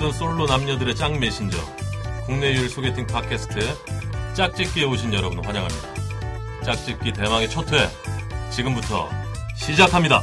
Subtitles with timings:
[0.00, 1.56] 꿈꾸던 솔로 남녀들의 짝 메신저
[2.24, 3.60] 국내 유일 소개팅 팟캐스트
[4.34, 5.88] 짝짓기에 오신 여러분 환영합니다.
[6.64, 7.86] 짝짓기 대망의 첫 회
[8.50, 9.10] 지금부터
[9.54, 10.22] 시작합니다.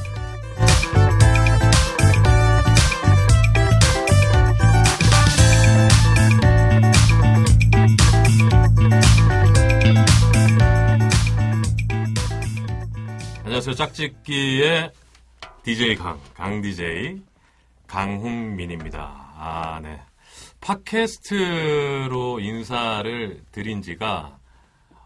[13.45, 13.75] 안녕하세요.
[13.75, 14.91] 짝짓기의
[15.63, 17.21] DJ 강, 강 DJ
[17.85, 19.26] 강홍민입니다.
[19.39, 20.01] 아, 네.
[20.61, 24.39] 팟캐스트로 인사를 드린 지가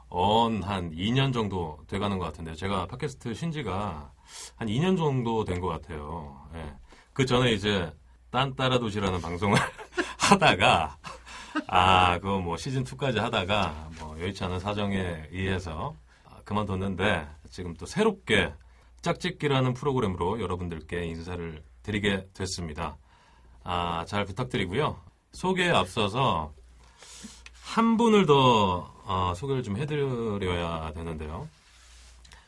[0.10, 4.12] 언한 2년 정도 돼가는 것 같은데 제가 팟캐스트 신 지가
[4.56, 6.48] 한 2년 정도 된 것 같아요.
[6.56, 6.74] 예.
[7.14, 7.92] 그 전에 이제
[8.30, 9.60] 딴따라 도시라는 방송을
[10.18, 10.98] 하다가
[11.68, 15.96] 아, 그거 뭐 시즌 2까지 하다가 뭐 여의치 않은 사정에 의해서
[16.46, 18.54] 그만뒀는데 지금 또 새롭게
[19.02, 22.98] 짝짓기라는 프로그램으로 여러분들께 인사를 드리게 됐습니다.
[23.64, 25.00] 아, 잘 부탁드리고요.
[25.34, 26.54] 소개에 앞서서
[27.64, 31.48] 한 분을 더 어, 소개를 좀 해드려야 되는데요.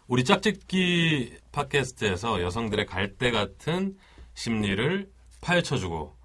[0.08, 3.97] 우리 짝짓기 팟캐스트에서 여성들의 갈대 같은
[4.33, 5.09] 심리를
[5.42, 6.16] 파헤쳐주고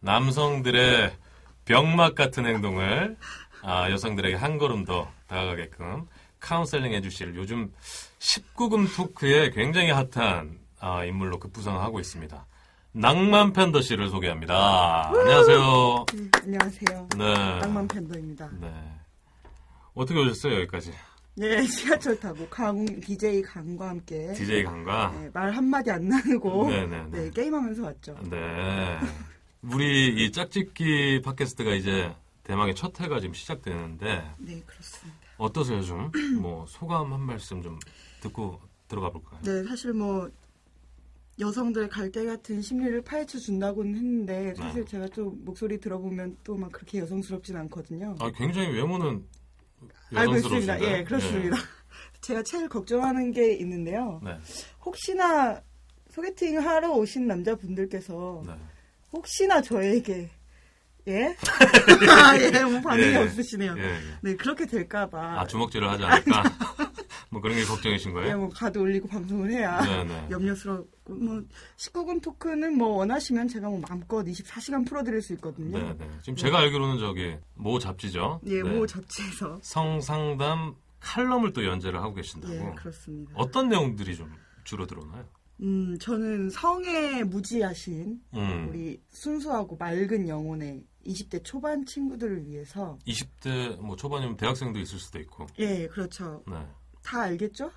[0.00, 1.16] 남성들의
[1.64, 3.16] 병맛 같은 행동을
[3.62, 6.06] 아, 여성들에게 한 걸음 더 다가가게끔
[6.38, 7.72] 카운셀링 해주실 요즘
[8.18, 12.46] 19금 talk에 굉장히 핫한 아, 인물로 급부상하고 있습니다.
[12.98, 15.08] 낭만 팬더 씨를 소개합니다.
[15.08, 16.06] 안녕하세요.
[16.14, 17.08] 네, 안녕하세요.
[17.18, 17.58] 네.
[17.60, 18.48] 낭만 팬더입니다.
[18.58, 18.72] 네.
[19.92, 20.92] 어떻게 오셨어요, 여기까지?
[21.34, 25.14] 네, 지하철 타고 강 DJ 강과 함께 DJ 강과?
[25.14, 27.10] 네, 말 한마디 안 나누고 네네네.
[27.10, 28.16] 네, 게임하면서 왔죠.
[28.30, 28.98] 네.
[29.60, 34.06] 우리 이 짝짓기 팟캐스트가 이제 대망의 첫 회가 지금 시작되는데
[34.38, 35.18] 네, 그렇습니다.
[35.36, 36.10] 어떠세요, 좀?
[36.40, 37.78] 뭐, 소감 한 말씀 좀
[38.22, 39.38] 듣고 들어가 볼까요?
[39.42, 40.30] 네, 사실 뭐
[41.38, 44.90] 여성들의 갈대 같은 심리를 파헤쳐 준다고는 했는데 사실 네.
[44.90, 48.16] 제가 또 목소리 들어보면 또 막 그렇게 여성스럽진 않거든요.
[48.20, 49.22] 아, 굉장히 외모는
[50.14, 50.74] 알고 있습니다.
[50.74, 50.98] 여성스러우신데.
[50.98, 51.56] 예, 그렇습니다.
[52.22, 54.20] 제가 제일 걱정하는 게 있는데요.
[54.24, 54.36] 네.
[54.84, 55.60] 혹시나
[56.10, 58.52] 소개팅 하러 오신 남자분들께서 네.
[59.12, 60.30] 혹시나 저에게
[61.08, 61.36] 예?
[62.10, 63.74] 아, 예, 뭐 반응이 예, 없으시네요.
[63.78, 63.98] 예, 예.
[64.22, 65.40] 네, 그렇게 될까봐.
[65.40, 66.42] 아, 주먹질을 하지 않을까?
[67.30, 68.38] 뭐 그런 게 걱정이신 예, 거예요?
[68.38, 70.26] 뭐 가드 올리고 방송을 해야 네, 네.
[70.30, 71.42] 염려스럽고 뭐
[71.76, 75.78] 19금 토크는 뭐 원하시면 제가 뭐 마음껏 24시간 풀어드릴 수 있거든요.
[75.78, 76.10] 네, 네.
[76.22, 78.40] 지금 제가 알기로는 저기 모 잡지죠?
[78.46, 78.62] 예, 네.
[78.62, 82.54] 모 접지에서 성상담 칼럼을 또 연재를 하고 계신다고.
[82.54, 83.32] 예, 그렇습니다.
[83.34, 84.32] 어떤 내용들이 좀
[84.64, 85.24] 주로 들어오나요?
[85.60, 88.68] 음, 저는 성에 무지하신 음.
[88.68, 95.46] 우리 순수하고 맑은 영혼의 20대 초반 친구들을 위해서 20대 뭐 초반이면 대학생도 있을 수도 있고.
[95.58, 96.42] 예, 그렇죠.
[96.46, 96.56] 네.
[97.06, 97.70] 다 알겠죠?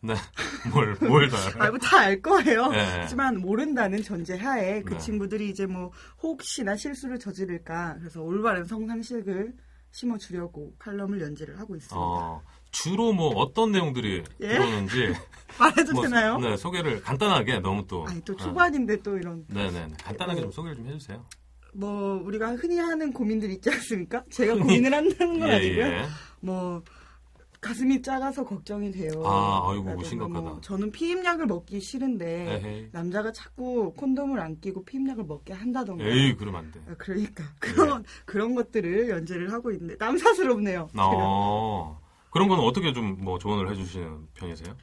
[0.00, 0.14] 네.
[0.72, 1.36] 뭘, 뭘 다.
[1.58, 2.68] 알고 다알 거예요.
[2.68, 2.78] 네.
[3.00, 4.98] 하지만 모른다는 전제 하에 그 네.
[4.98, 5.90] 친구들이 이제 뭐
[6.22, 9.52] 혹시나 실수를 저지를까 그래서 올바른 성상식을
[9.90, 11.96] 심어주려고 칼럼을 연재를 하고 있습니다.
[11.98, 14.48] 어, 주로 뭐 어떤 내용들이 예?
[14.48, 15.12] 들어오는지.
[15.58, 16.38] 말해도 뭐, 되나요?
[16.38, 18.06] 네, 소개를 간단하게 너무 또.
[18.06, 18.44] 아니 또 네.
[18.44, 19.86] 초반인데 또 이런 네네.
[19.86, 19.96] 네.
[20.04, 20.42] 간단하게 어.
[20.42, 21.26] 좀 소개를 좀 해주세요.
[21.74, 24.22] 뭐 우리가 흔히 하는 고민들 있지 않습니까?
[24.30, 25.86] 제가 고민을 한다는 건 예, 아니고요.
[25.86, 26.06] 예.
[26.40, 26.82] 뭐
[27.60, 29.10] 가슴이 작아서 걱정이 돼요.
[29.24, 30.40] 아, 아이고, 심각하다.
[30.40, 32.88] 뭐 저는 피임약을 먹기 싫은데 에헤이.
[32.92, 36.04] 남자가 자꾸 콘돔을 안 끼고 피임약을 먹게 한다던가.
[36.04, 36.80] 에이, 그러면 안 돼.
[36.88, 40.88] 아, 그러니까 그런 그런 것들을 연재를 하고 있는데 남사스럽네요.
[40.92, 41.04] 제가.
[41.06, 44.76] 어, 그런 건 어떻게 좀 뭐 조언을 해주시는 편이세요?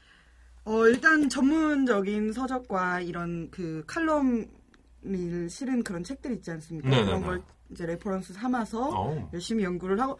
[0.65, 4.47] 어, 일단 전문적인 서적과 이런 그 칼럼을
[5.49, 6.89] 실은 그런 책들 있지 않습니까?
[6.89, 7.05] 네네네.
[7.05, 9.29] 그런 걸 이제 reference 삼아서 어.
[9.33, 10.17] 열심히 연구를 하고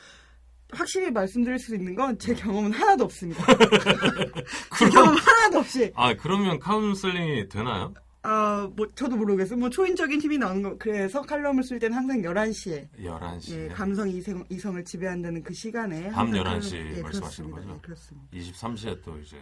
[0.76, 3.44] 확실히 말씀드릴 수 있는 건 제 경험은 하나도 없습니다.
[4.78, 7.94] 제 그럼, 경험 하나도 없이 아, 그러면 카운슬링이 되나요?
[8.24, 9.58] 아, 뭐 저도 모르겠어요.
[9.60, 13.52] 뭐 초인적인 힘이 나오는 거 그래서 칼럼을 쓸 때는 항상 11시에 11시.
[13.54, 17.52] 예, 감성 이성, 이성을 지배한다는 그 시간에 밤 항상 11시 칼럼- 예, 말씀하시는.
[17.52, 17.70] 거죠?
[17.70, 18.28] 예, 그렇습니다.
[18.34, 19.38] 23시에 또 이제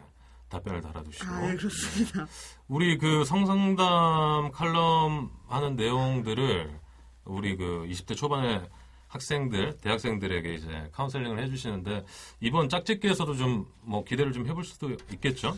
[0.49, 1.25] 답변을 달아두시고.
[1.33, 2.27] 아, 예, 그렇습니다.
[2.67, 6.79] 우리 그 성상담 칼럼 하는 내용들을
[7.25, 8.67] 우리 그 20대 초반의
[9.13, 12.03] 학생들, 대학생들에게 이제 카운셀링을 해주시는데
[12.41, 15.57] 이번 짝짓기에서도 좀 뭐 기대를 좀 해볼 수도 있겠죠?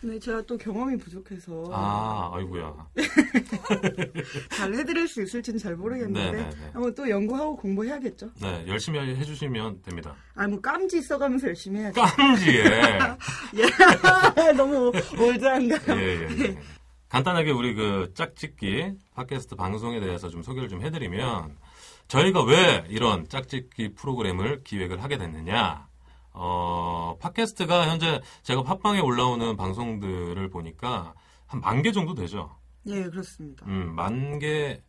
[0.00, 2.88] 근데 제가 또 경험이 부족해서 아, 아이고야.
[4.54, 6.70] 잘 해드릴 수 있을지는 잘 모르겠는데 네네네.
[6.74, 8.30] 한번 또 연구하고 공부해야겠죠.
[8.40, 10.14] 네, 열심히 해주시면 됩니다.
[10.34, 12.02] 아, 뭐 깜지 써가면서 열심히 해야죠.
[12.02, 12.64] 깜지에.
[13.56, 14.52] 예.
[14.52, 15.98] 너무 올드한가요?
[15.98, 16.58] 예, 예, 예.
[17.08, 21.56] 간단하게 우리 그 짝짓기 팟캐스트 방송에 대해서 좀 소개를 좀 해드리면
[22.14, 25.88] 저희가 왜 이런 짝짓기 프로그램을 기획을 하게 됐느냐.
[26.32, 31.14] 어, 팟캐스트가 현재 제가 팟빵에 올라오는 방송들을 보니까
[31.46, 32.56] 한 만 개 정도 되죠.
[32.86, 33.66] 예, 그렇습니다.
[33.66, 34.80] 음, 만 개,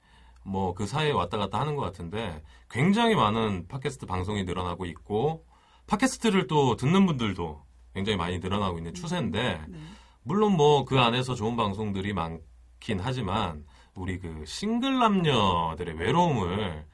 [0.43, 5.45] 뭐 그 사이에 왔다 갔다 하는 것 같은데 굉장히 많은 팟캐스트 방송이 늘어나고 있고
[5.87, 7.63] 팟캐스트를 또 듣는 분들도
[7.95, 9.79] 굉장히 많이 늘어나고 있는 추세인데 네.
[10.23, 16.85] 물론 뭐 그 안에서 좋은 방송들이 많긴 하지만 우리 그 싱글 남녀들의 외로움을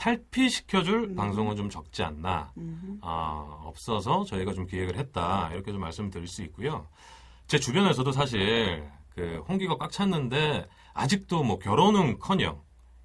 [0.00, 1.14] 탈피시켜줄 음.
[1.14, 2.98] 방송은 좀 적지 않나 음.
[3.02, 6.88] 아, 없어서 저희가 좀 기획을 했다 이렇게 좀 말씀드릴 수 있고요.
[7.46, 12.62] 제 주변에서도 사실 그 홍기가 꽉 찼는데 아직도 뭐 결혼은커녕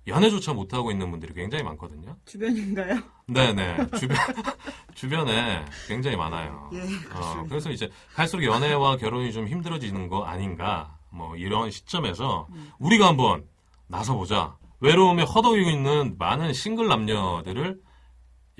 [0.07, 2.15] 연애조차 못 하고 있는 분들이 굉장히 많거든요.
[2.25, 3.01] 주변인가요?
[3.27, 4.18] 네네 주변
[4.95, 6.69] 주변에 굉장히 많아요.
[6.74, 6.81] 예,
[7.13, 7.44] 어.
[7.50, 12.71] 그래서 이제 갈수록 연애와 결혼이 좀 힘들어지는 거 아닌가 뭐 이런 시점에서 음.
[12.80, 13.45] 우리가 한번
[13.88, 14.56] 나서보자.
[14.80, 17.80] 외로움에 허덕이고 있는 많은 싱글 남녀들을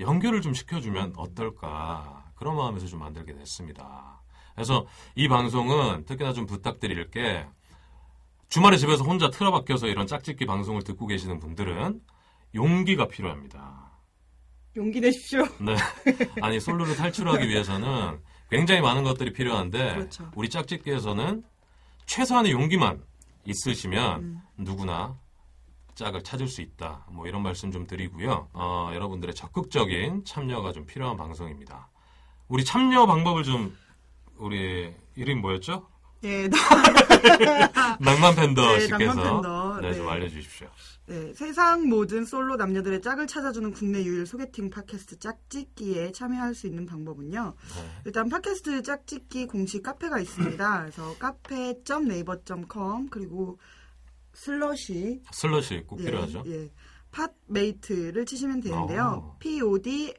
[0.00, 4.22] 연결을 좀 시켜주면 어떨까 그런 마음에서 좀 만들게 됐습니다.
[4.54, 7.46] 그래서 이 방송은 특히나 좀 부탁드릴 게
[8.48, 12.00] 주말에 집에서 혼자 틀어박혀서 이런 짝짓기 방송을 듣고 계시는 분들은
[12.54, 13.90] 용기가 필요합니다.
[14.76, 15.42] 용기 내십시오.
[15.60, 15.76] 네.
[16.40, 18.20] 아니 솔로를 탈출하기 위해서는
[18.50, 20.30] 굉장히 많은 것들이 필요한데 그렇죠.
[20.34, 21.42] 우리 짝짓기에서는
[22.06, 23.02] 최소한의 용기만
[23.44, 24.40] 있으시면 음.
[24.56, 25.18] 누구나
[25.96, 27.06] 짝을 찾을 수 있다.
[27.10, 28.48] 뭐 이런 말씀 좀 드리고요.
[28.52, 31.88] 어, 여러분들의 적극적인 참여가 좀 필요한 방송입니다.
[32.48, 33.76] 우리 참여 방법을 좀
[34.36, 35.88] 우리 이름 뭐였죠?
[36.24, 36.48] 예,
[38.00, 39.80] 낭만 팬더 네, 씨께서 낭만 팬더.
[39.80, 39.94] 네, 네.
[39.94, 40.68] 좀 알려주십시오.
[41.06, 46.84] 네, 세상 모든 솔로 남녀들의 짝을 찾아주는 국내 유일 소개팅 팟캐스트 짝짓기에 참여할 수 있는
[46.84, 47.54] 방법은요.
[47.56, 48.00] 네.
[48.06, 50.80] 일단 팟캐스트 짝짓기 공식 카페가 있습니다.
[50.80, 53.58] 그래서 카페.네이버.com 그리고
[54.36, 56.44] 슬러시 슬러시 꼭 예, 필요하죠.
[56.46, 56.70] 예.
[57.10, 59.22] 팟메이트를 치시면 되는데요.
[59.24, 59.38] 어.
[59.38, 60.16] P-O-D-M-A-T-E입니다.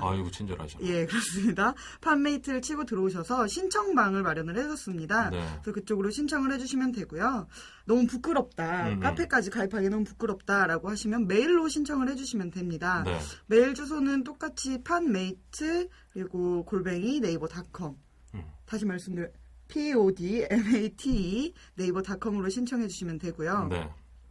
[0.00, 0.80] 아이고 친절하셔.
[0.82, 1.74] 예, 그렇습니다.
[2.00, 5.30] 팟메이트를 치고 들어오셔서 신청방을 마련을 해줬습니다.
[5.30, 5.38] 네.
[5.62, 7.46] 그래서 그쪽으로 신청을 해주시면 되고요.
[7.84, 8.88] 너무 부끄럽다.
[8.88, 8.98] 음.
[8.98, 13.04] 카페까지 가입하기 너무 부끄럽다라고 하시면 메일로 신청을 해주시면 됩니다.
[13.04, 13.20] 네.
[13.46, 17.96] 메일 주소는 똑같이 팟메이트 그리고 골뱅이 네이버 dot com.
[18.34, 18.42] 음.
[18.66, 23.68] 다시 말씀드려 podmate E 네이버 dot com으로 신청해 주시면 되고요.
[23.70, 23.88] 네.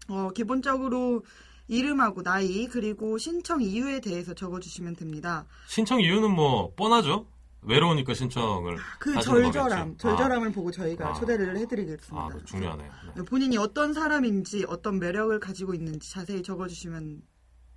[0.09, 1.23] 어, 기본적으로
[1.67, 5.45] 이름하고 나이 그리고 신청 이유에 대해서 적어주시면 됩니다.
[5.67, 7.27] 신청 이유는 뭐 뻔하죠.
[7.61, 9.97] 외로우니까 신청을 그 하시는 절절함, 거겠죠.
[9.97, 11.13] 절절함을 보고 저희가 아.
[11.13, 12.25] 초대를 해드리겠습니다.
[12.25, 12.91] 아, 그 중요하네요.
[13.15, 13.23] 네.
[13.23, 17.21] 본인이 어떤 사람인지 어떤 매력을 가지고 있는지 자세히 적어주시면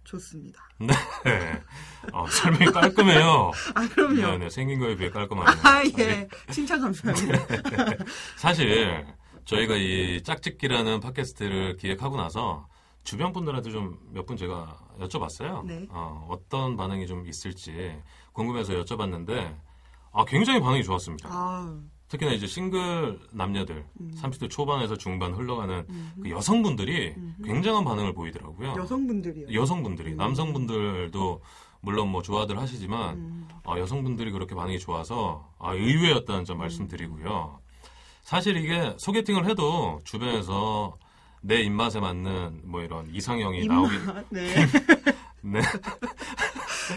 [0.05, 0.61] 좋습니다.
[0.81, 0.89] 네.
[2.13, 3.51] 어, 설명이 깔끔해요.
[3.75, 4.15] 아 그럼요.
[4.15, 5.61] 네, 네, 생긴 거에 비해 깔끔하네요.
[5.63, 7.39] 아 예, 칭찬 감사합니다.
[8.37, 9.07] 사실
[9.45, 12.67] 저희가 이 짝짓기라는 팟캐스트를 기획하고 나서
[13.05, 15.65] 주변 분들한테 좀 몇 분 제가 여쭤봤어요.
[15.65, 15.87] 네.
[15.91, 17.97] 어, 어떤 반응이 좀 있을지
[18.33, 19.57] 궁금해서 여쭤봤는데
[20.13, 21.29] 아, 굉장히 반응이 좋았습니다.
[21.31, 21.79] 아,
[22.11, 24.13] 특히나 이제 싱글 남녀들 음.
[24.17, 26.13] 30대 초반에서 중반 흘러가는 음.
[26.21, 27.43] 그 여성분들이 음흠.
[27.45, 28.75] 굉장한 반응을 보이더라고요.
[28.77, 29.55] 여성분들이요.
[29.55, 30.17] 여성분들이 음.
[30.17, 31.41] 남성분들도
[31.83, 37.61] 물론 뭐 좋아들 하시지만 음, 아, 여성분들이 그렇게 반응이 좋아서 아, 의외였다는 점 말씀드리고요.
[38.23, 40.97] 사실 이게 소개팅을 해도 주변에서
[41.41, 44.55] 내 입맛에 맞는 뭐 이런 이상형이 나오기 입맛, 네.
[45.43, 45.61] 네.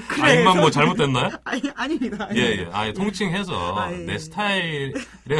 [0.07, 1.29] 그래서- 아, 입맛 뭐 잘못됐나요?
[1.43, 2.27] 아니 아닙니다.
[2.35, 2.69] 예, 예.
[2.71, 3.97] 아예 통칭해서 아, 예.
[3.97, 4.91] 내 스타일에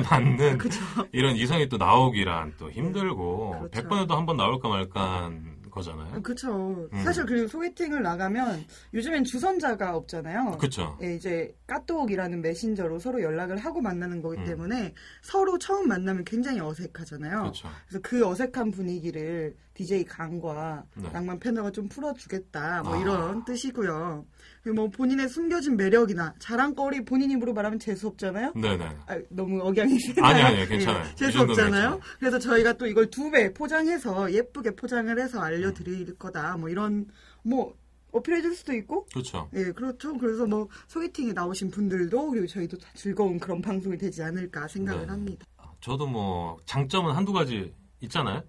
[0.10, 0.58] 맞는.
[1.12, 3.70] 이런 이성이 또 나오기란 또 힘들고 그렇죠.
[3.72, 6.22] 백 100번에도 한 번 나올까 말까한 거잖아요.
[6.22, 6.88] 그렇죠.
[6.94, 7.04] 음.
[7.04, 10.58] 사실 그리고 소개팅을 나가면 요즘엔 주선자가 없잖아요.
[10.60, 10.96] 그렇죠.
[11.02, 14.46] 예, 이제 까똑이라는 메신저로 서로 연락을 하고 만나는 거기 음.
[14.46, 14.94] 때문에
[15.24, 17.40] 서로 처음 만나면 굉장히 어색하잖아요.
[17.42, 17.70] 그렇죠.
[17.88, 21.10] 그래서 그 어색한 분위기를 DJ 강과 네.
[21.12, 23.00] 낭만 패널가 좀 풀어주겠다 뭐 아.
[23.02, 24.26] 이런 뜻이고요.
[24.64, 28.54] 그리고 뭐 본인의 숨겨진 매력이나 자랑거리 본인 입으로 말하면 재수 없잖아요.
[28.56, 28.86] 네네.
[29.08, 29.98] 아, 너무 억양이?
[30.22, 30.66] 아니, 아니요.
[30.68, 31.04] 괜찮아요.
[31.12, 32.00] 이 재수 없잖아요.
[32.20, 36.56] 그래서 저희가 또 이걸 두 배 포장해서 예쁘게 포장을 해서 알려드릴 거다.
[36.58, 37.08] 뭐 이런
[37.44, 37.74] 뭐
[38.14, 39.06] 어필해줄 수도 있고.
[39.08, 39.50] 그렇죠.
[39.56, 40.16] 예, 그렇죠.
[40.18, 45.08] 그래서 뭐 소개팅에 나오신 분들도 그리고 저희도 다 즐거운 그런 방송이 되지 않을까 생각을 네.
[45.08, 45.46] 합니다.
[45.82, 48.42] 저도 뭐 장점은 한두 가지 있잖아요.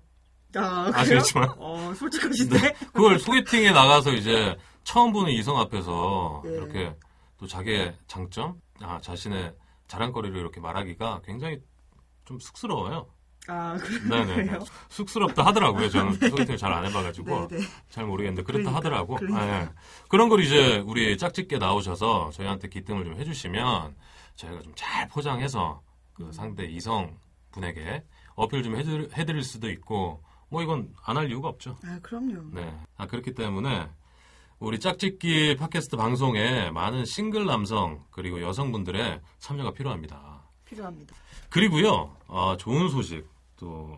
[0.54, 0.90] 아?
[0.94, 1.48] 아시겠지만.
[1.56, 2.74] 어, 솔직하신데.
[2.92, 4.54] 그걸 소개팅에 나가서 이제
[4.84, 6.50] 처음 보는 이성 앞에서 예.
[6.50, 6.94] 이렇게
[7.38, 9.54] 또 자기의 장점, 아, 자신의
[9.88, 11.60] 자랑거리를 이렇게 말하기가 굉장히
[12.24, 13.06] 좀 쑥스러워요.
[13.46, 13.76] 아,
[14.08, 14.34] 네네.
[14.46, 14.64] 그래요?
[14.88, 15.90] 쑥스럽다 하더라고요.
[15.90, 17.62] 저는 소개팅을 잘 안 해봐가지고 네, 네.
[17.90, 19.14] 잘 모르겠는데 그렇다 그러니까, 하더라고.
[19.16, 19.62] 그러니까.
[19.62, 19.68] 예.
[20.08, 23.94] 그런 걸 이제 우리 짝짓게 나오셔서 저희한테 기뜸을 좀 해주시면
[24.36, 25.82] 저희가 좀 잘 포장해서
[26.14, 27.18] 그 상대 이성
[27.52, 31.76] 분에게 어필 좀 해드릴, 해드릴 수도 있고 뭐 이건 안 할 이유가 없죠.
[31.84, 32.42] 아, 그럼요.
[32.52, 32.74] 네.
[32.96, 33.88] 아, 그렇기 때문에
[34.60, 40.42] 우리 짝짓기 팟캐스트 방송에 많은 싱글 남성 그리고 여성분들의 참여가 필요합니다.
[40.64, 41.14] 필요합니다.
[41.50, 43.96] 그리고요, 어, 좋은 소식 또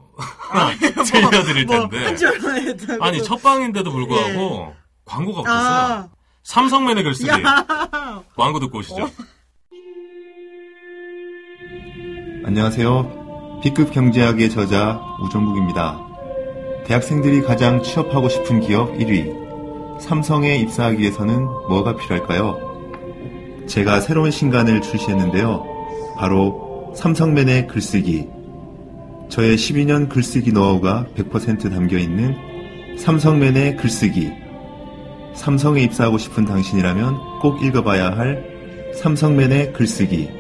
[0.50, 0.72] 아,
[1.04, 2.06] 들려드릴 뭐, 텐데.
[2.06, 3.04] 했다고.
[3.04, 5.68] 아니 첫 방인데도 불구하고 광고가 없었어요.
[6.02, 6.08] 아,
[6.42, 8.22] 삼성맨의 글쓰기 야.
[8.36, 9.04] 광고 듣고 오시죠.
[9.04, 9.08] 어.
[12.44, 13.60] 안녕하세요.
[13.62, 16.00] B급 경제학의 저자 우정국입니다.
[16.86, 19.45] 대학생들이 가장 취업하고 싶은 기업 1위.
[20.00, 22.58] 삼성에 입사하기 위해서는 뭐가 필요할까요?
[23.66, 25.64] 제가 새로운 신간을 출시했는데요.
[26.16, 28.28] 바로 삼성맨의 글쓰기.
[29.28, 32.34] 저의 12년 글쓰기 노하우가 100% 담겨 있는
[32.98, 34.30] 삼성맨의 글쓰기.
[35.34, 40.30] 삼성에 입사하고 싶은 당신이라면 꼭 읽어봐야 할 삼성맨의 글쓰기.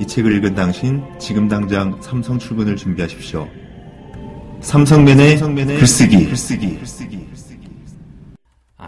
[0.00, 3.48] 이 책을 읽은 당신 지금 당장 삼성 출근을 준비하십시오.
[4.60, 6.26] 삼성맨의, 글쓰기.
[6.26, 6.76] 글쓰기.
[6.78, 7.33] 글쓰기.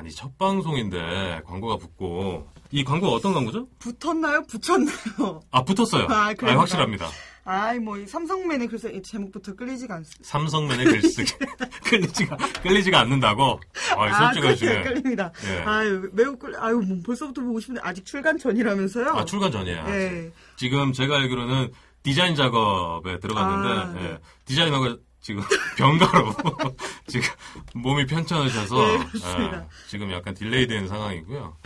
[0.07, 3.67] 아니 첫 방송인데 광고가 붙고 이 광고가 어떤 광고죠?
[3.81, 4.45] 붙었나요?
[4.45, 5.41] 붙였나요?
[5.51, 6.07] 아 붙었어요.
[6.09, 6.59] 아, 아?
[6.61, 7.09] 확실합니다.
[7.49, 10.25] 아이, 뭐, 이 삼성맨의 글쎄, 이 제목부터 끌리지가 않습니다.
[10.25, 11.33] 삼성맨의 글쓰기
[11.91, 13.61] 끌리지가 끌리지가 않는다고.
[13.97, 14.83] 아, 아, 솔직하시네.
[14.83, 15.33] 끌- 끌립니다.
[15.45, 15.63] 예.
[15.63, 19.07] 아유, 매우 끌, 아유, 뭐 벌써부터 보고 싶은데, 아직 출간 전이라면서요?
[19.11, 19.85] 아 출간 전이에요.
[19.89, 20.33] 예.
[20.57, 21.71] 지금 제가 알기로는
[22.03, 24.05] 디자인 작업에 들어갔는데 아, 네.
[24.13, 25.42] 예, 디자이너가 지금
[25.76, 26.33] 병가로
[27.09, 27.28] 지금
[27.75, 29.52] 몸이 편찮으셔서 네.
[29.54, 31.56] 예, 지금 약간 delay된 상황이고요.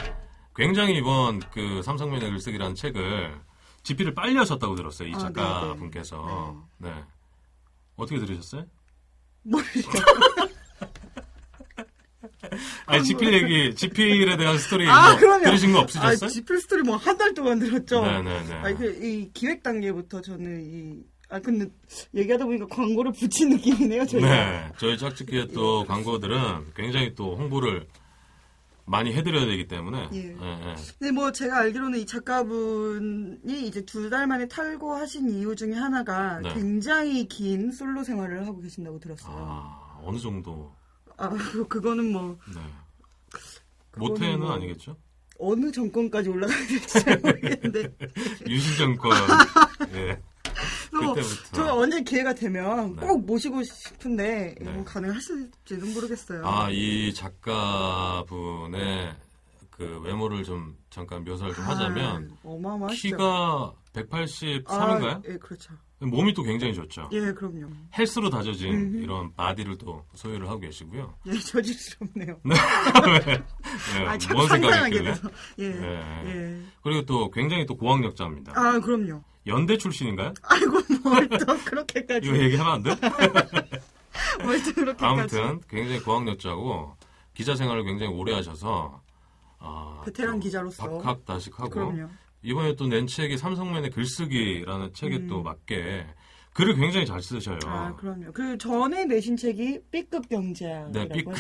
[0.57, 3.39] 굉장히 이번 그 삼성맨의 글쓰기라는 책을
[3.83, 5.09] 집필을 빨리 하셨다고 들었어요.
[5.09, 6.67] 이 아, 작가분께서.
[6.79, 6.91] 네.
[7.97, 8.65] 어떻게 들으셨어요?
[9.43, 9.93] 모르겠어요.
[12.87, 15.39] 아니 집필 얘기, 집필에 대한 스토리 아, 뭐.
[15.41, 16.31] 들으신 거 아, 없으셨어요?
[16.31, 18.01] 집필 스토리 뭐 한 달 동안 들었죠?
[18.03, 18.55] 네네네.
[18.55, 21.67] 아니, 그, 이 기획 단계부터 저는 이, 아, 근데
[22.15, 24.29] 얘기하다 보니까 광고를 붙인 느낌이네요, 저희가.
[24.29, 27.87] 네, 저희 짝짓기의 또 광고들은 굉장히 또 홍보를
[28.85, 30.09] 많이 해드려야 되기 때문에.
[30.13, 30.19] 예.
[30.19, 30.75] 예, 예.
[30.99, 36.53] 근데 뭐 제가 알기로는 이 작가분이 이제 두 달 만에 탈고하신 이유 중에 하나가 네.
[36.55, 39.33] 굉장히 긴 솔로 생활을 하고 계신다고 들었어요.
[39.39, 40.75] 아, 어느 정도.
[41.17, 42.61] 아, 그- 그거는 뭐 네.
[43.97, 44.97] 모태는 뭐- 아니겠죠?
[45.39, 47.95] 어느 정권까지 올라가야 될지 잘 모르겠는데
[48.49, 49.13] 유신 정권.
[49.95, 50.21] 예.
[50.93, 51.43] 뭐 그때부터.
[51.53, 53.07] 저 언제 기회가 되면 네.
[53.07, 54.71] 꼭 모시고 싶은데 네.
[54.73, 56.47] 뭐 가능하실지는 모르겠어요.
[56.47, 59.15] 아, 이 작가분의
[59.71, 63.09] 그 외모를 좀 잠깐 묘사를 좀 하자면 아, 어마어마하시죠.
[63.09, 64.65] 키가 183인가요?
[64.69, 65.73] 아, 예, 그렇죠.
[66.03, 67.11] 몸이 또 굉장히 좋죠.
[67.13, 67.69] 예, 그럼요.
[67.97, 68.97] 헬스로 다져진 음흠.
[69.03, 71.15] 이런 바디를 또 소유를 하고 계시고요.
[71.27, 72.41] 예, 저질스럽네요.
[72.47, 72.51] 예,
[74.09, 75.03] 아, 참뭔 상상하게?
[75.03, 75.29] 돼서.
[75.59, 76.25] 예, 예.
[76.27, 76.63] 예.
[76.83, 78.53] 그리고 또 굉장히 또 고학력자입니다.
[78.57, 79.23] 아, 그럼요.
[79.47, 80.35] 연대 출신인가요?
[80.43, 82.27] 아이고, 뭘 또 그렇게까지.
[82.29, 82.91] 이거 얘기하면 안 돼?
[84.45, 85.05] 뭘 또 그렇게까지.
[85.05, 86.95] 아무튼 굉장히 고학력자고
[87.35, 89.01] 기자 생활을 굉장히 오래 하셔서
[89.59, 90.89] 아, 베테랑 또 기자로서.
[91.01, 92.09] 박학다식하고 그럼요.
[92.43, 95.27] 이번에 또 낸 책이 삼성맨의 글쓰기라는 책에 음.
[95.29, 96.07] 또 맞게
[96.55, 97.59] 글을 굉장히 잘 쓰셔요.
[97.67, 98.33] 아, 그럼요.
[98.33, 101.35] 그 전에 내신 책이 B급 경제학이라고 네, B급.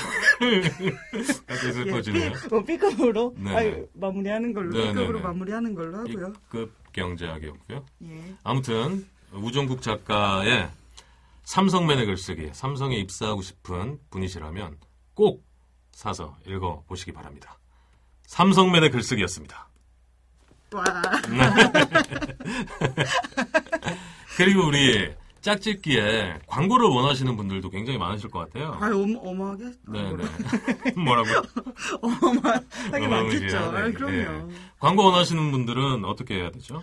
[1.73, 2.31] 슬퍼지네요.
[2.31, 3.57] 예, B, 어, B급으로 네.
[3.57, 5.21] 아유, 마무리하는 걸로 네, B급으로 네, 네.
[5.21, 6.33] 마무리하는 걸로 하고요.
[6.33, 7.85] B급 경제학이었고요.
[8.05, 8.35] 예.
[8.45, 10.69] 아무튼 우정국 작가의
[11.43, 14.79] 삼성맨의 글쓰기, 삼성에 입사하고 싶은 분이시라면
[15.15, 15.45] 꼭
[15.93, 17.59] 사서 읽어 보시기 바랍니다.
[18.27, 19.69] 삼성맨의 글쓰기였습니다.
[20.73, 20.85] 와.
[24.45, 25.11] 그리고 우리
[25.43, 28.77] 짝짓기에 광고를 원하시는 분들도 굉장히 많으실 것 같아요.
[28.81, 29.65] 아유, 어마, 어마하게.
[29.89, 30.25] 네네.
[31.03, 31.29] 뭐라고?
[32.01, 33.57] 어마하게 많겠죠.
[33.59, 34.47] 아, 그럼요.
[34.49, 34.55] 네.
[34.79, 36.83] 광고 원하시는 분들은 어떻게 해야 되죠?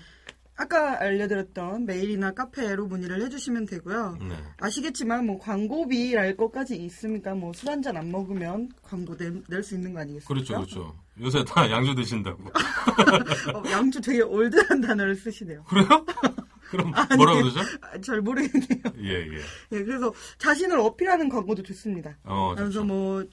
[0.59, 4.17] 아까 알려드렸던 메일이나 카페로 문의를 해주시면 되고요.
[4.21, 4.35] 네.
[4.59, 9.93] 아시겠지만 뭐 광고비랄 것까지 있으니까 뭐 술 한 잔 안 먹으면 광고 낼 수 있는
[9.93, 10.27] 거 아니겠습니까?
[10.33, 10.95] 그렇죠, 그렇죠.
[11.21, 12.43] 요새 다 양주 드신다고.
[13.53, 15.63] 어, 양주 되게 올드한 단어를 쓰시네요.
[15.65, 15.87] 그래요?
[16.69, 17.59] 그럼 뭐라고 그러죠?
[17.81, 18.81] 아, 잘 모르겠네요.
[19.01, 19.37] 예, 예.
[19.73, 22.17] 예, 그래서 자신을 어필하는 광고도 좋습니다.
[22.23, 22.85] 어, 그래서 좋죠.
[22.85, 23.23] 뭐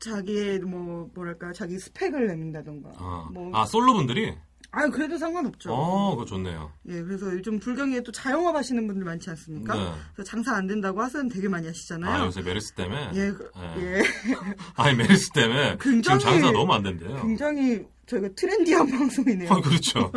[0.00, 2.90] 자기의 뭐 뭐랄까 자기 스펙을 내민다던가.
[2.98, 4.34] 아, 뭐 아, 솔로분들이?
[4.70, 5.72] 아 그래도 상관없죠.
[5.72, 6.70] 어, 그거 좋네요.
[6.88, 9.74] 예, 그래서 요즘 불경기에 또 자영업 하시는 분들 많지 않습니까?
[9.74, 9.92] 네.
[10.14, 12.22] 그래서 장사 안 된다고 하소연 되게 많이 하시잖아요.
[12.22, 13.10] 아, 요새 메르스 때문에?
[13.14, 13.82] 예, 그- 예.
[13.98, 14.02] 예.
[14.76, 17.16] 아니, 메르스 때문에 굉장히- 지금 장사 너무 안 된대요.
[17.22, 19.52] 굉장히 저희가 trendy한 방송이네요.
[19.52, 20.10] 아, 그렇죠.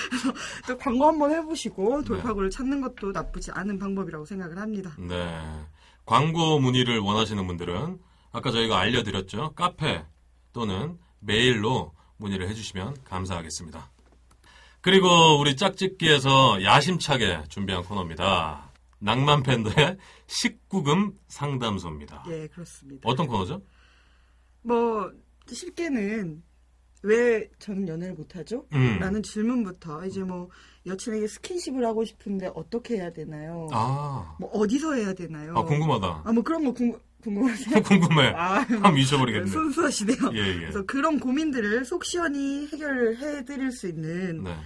[0.66, 4.96] 또 광고 한번 해보시고 돌파구를 찾는 것도 나쁘지 않은 방법이라고 생각을 합니다.
[4.98, 5.40] 네.
[6.04, 7.98] 광고 문의를 원하시는 분들은
[8.32, 9.52] 아까 저희가 알려드렸죠.
[9.54, 10.04] 카페
[10.52, 13.90] 또는 메일로 문의를 해주시면 감사하겠습니다.
[14.80, 18.70] 그리고 우리 짝짓기에서 야심차게 준비한 코너입니다.
[19.00, 22.24] 낭만 팬더의 19금 상담소입니다.
[22.28, 23.08] 예, 그렇습니다.
[23.08, 23.62] 어떤 코너죠?
[24.62, 25.10] 뭐
[25.46, 26.42] 쉽게는
[27.02, 28.66] 왜 저는 연애를 못하죠?
[28.72, 28.98] 음.
[28.98, 30.48] 라는 질문부터 이제 뭐
[30.86, 33.68] 여친에게 스킨십을 하고 싶은데 어떻게 해야 되나요?
[33.72, 35.54] 아, 뭐 어디서 해야 되나요?
[35.56, 36.22] 아 궁금하다.
[36.24, 37.82] 아, 뭐 그런 거 궁금, 궁금하세요?
[37.82, 38.28] 궁금해.
[38.34, 39.46] 아, 한번 잊어버리겠네.
[39.46, 40.18] 순수하시네요.
[40.34, 40.58] 예, 예.
[40.60, 44.56] 그래서 그런 고민들을 속 시원히 해결해 드릴 수 있는 네.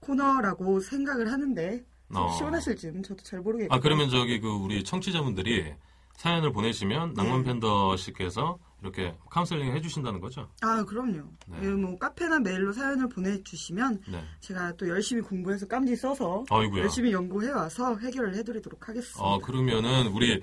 [0.00, 2.32] 코너라고 생각을 하는데 속 어.
[2.32, 3.74] 시원하실지는 저도 잘 모르겠고.
[3.74, 5.72] 아 그러면 저기 그 우리 청취자분들이
[6.16, 7.44] 사연을 보내시면 낭만 네.
[7.46, 10.48] 팬더 씨께서 이렇게 카운셀링 해주신다는 거죠?
[10.62, 11.22] 아, 그럼요.
[11.46, 11.58] 네.
[11.62, 14.24] 예, 뭐 카페나 메일로 사연을 보내주시면 네.
[14.40, 16.82] 제가 또 열심히 공부해서 깜지 써서 아이고야.
[16.82, 19.20] 열심히 연구해 와서 해결을 해드리도록 하겠습니다.
[19.22, 20.42] 어 그러면은 우리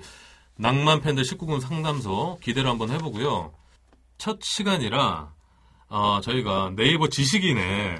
[0.56, 3.52] 낭만 팬더 19군 상담소 기대를 한번 해보고요.
[4.18, 5.32] 첫 시간이라
[5.90, 7.98] 어, 저희가 네이버 지식인의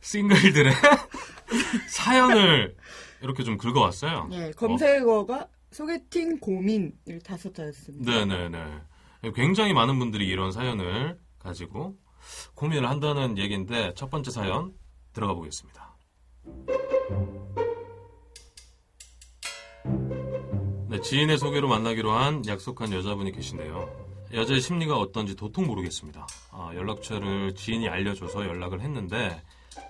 [0.00, 0.72] 싱글들의
[1.88, 2.76] 사연을
[3.22, 4.28] 이렇게 좀 긁어왔어요.
[4.32, 8.10] 예, 검색어가 소개팅 고민 이 다섯 자였습니다.
[8.10, 8.80] 네네네.
[9.30, 11.96] 굉장히 많은 분들이 이런 사연을 가지고
[12.54, 14.72] 고민을 한다는 얘기인데 첫 번째 사연
[15.12, 15.96] 들어가 보겠습니다.
[20.88, 24.02] 네, 지인의 소개로 만나기로 한 약속한 여자분이 계신데요.
[24.34, 26.26] 여자의 심리가 어떤지 도통 모르겠습니다.
[26.50, 29.42] 아, 연락처를 지인이 알려줘서 연락을 했는데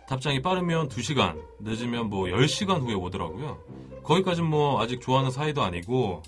[0.09, 3.59] 답장이 빠르면 2시간, 늦으면 뭐 10시간 후에 오더라고요.
[4.03, 6.23] 거기까진 뭐 아직 좋아하는 사이도 아니고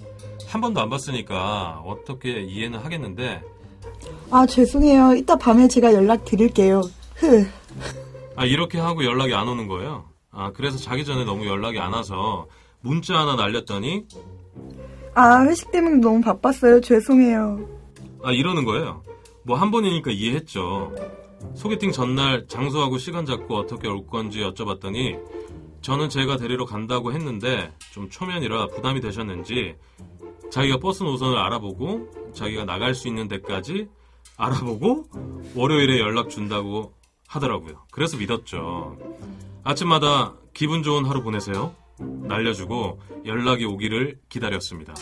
[0.47, 3.43] 한 번도 안 봤으니까 어떻게 이해는 하겠는데
[4.31, 5.15] 아 죄송해요.
[5.15, 6.83] 이따 밤에 제가 연락 드릴게요.
[7.17, 7.47] 흐.
[8.37, 10.05] 아 이렇게 하고 연락이 안 오는 거예요.
[10.31, 12.47] 아 그래서 자기 전에 너무 연락이 안 와서
[12.81, 14.05] 문자 하나 날렸더니
[15.15, 16.81] 아 회식 때문에 너무 바빴어요.
[16.81, 17.59] 죄송해요.
[18.23, 19.03] 아 이러는 거예요.
[19.43, 20.93] 뭐 한 번이니까 이해했죠.
[21.55, 25.19] 소개팅 전날 장소하고 시간 잡고 어떻게 올 건지 여쭤봤더니
[25.81, 29.77] 저는 제가 데리러 간다고 했는데 좀 초면이라 부담이 되셨는지
[30.51, 33.89] 자기가 버스 노선을 알아보고 자기가 나갈 수 있는 데까지
[34.37, 35.05] 알아보고
[35.55, 36.95] 월요일에 연락 준다고
[37.29, 37.85] 하더라고요.
[37.91, 38.97] 그래서 믿었죠.
[39.63, 41.75] 아침마다 기분 좋은 하루 보내세요.
[41.99, 44.95] 날려주고 연락이 오기를 기다렸습니다.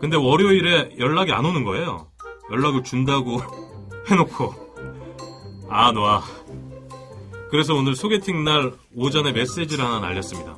[0.00, 2.10] 근데 월요일에 연락이 안 오는 거예요.
[2.50, 3.38] 연락을 준다고
[4.10, 4.65] 해놓고
[5.68, 6.22] 안 와.
[7.50, 10.56] 그래서 오늘 소개팅 날 오전에 메시지를 하나 날렸습니다.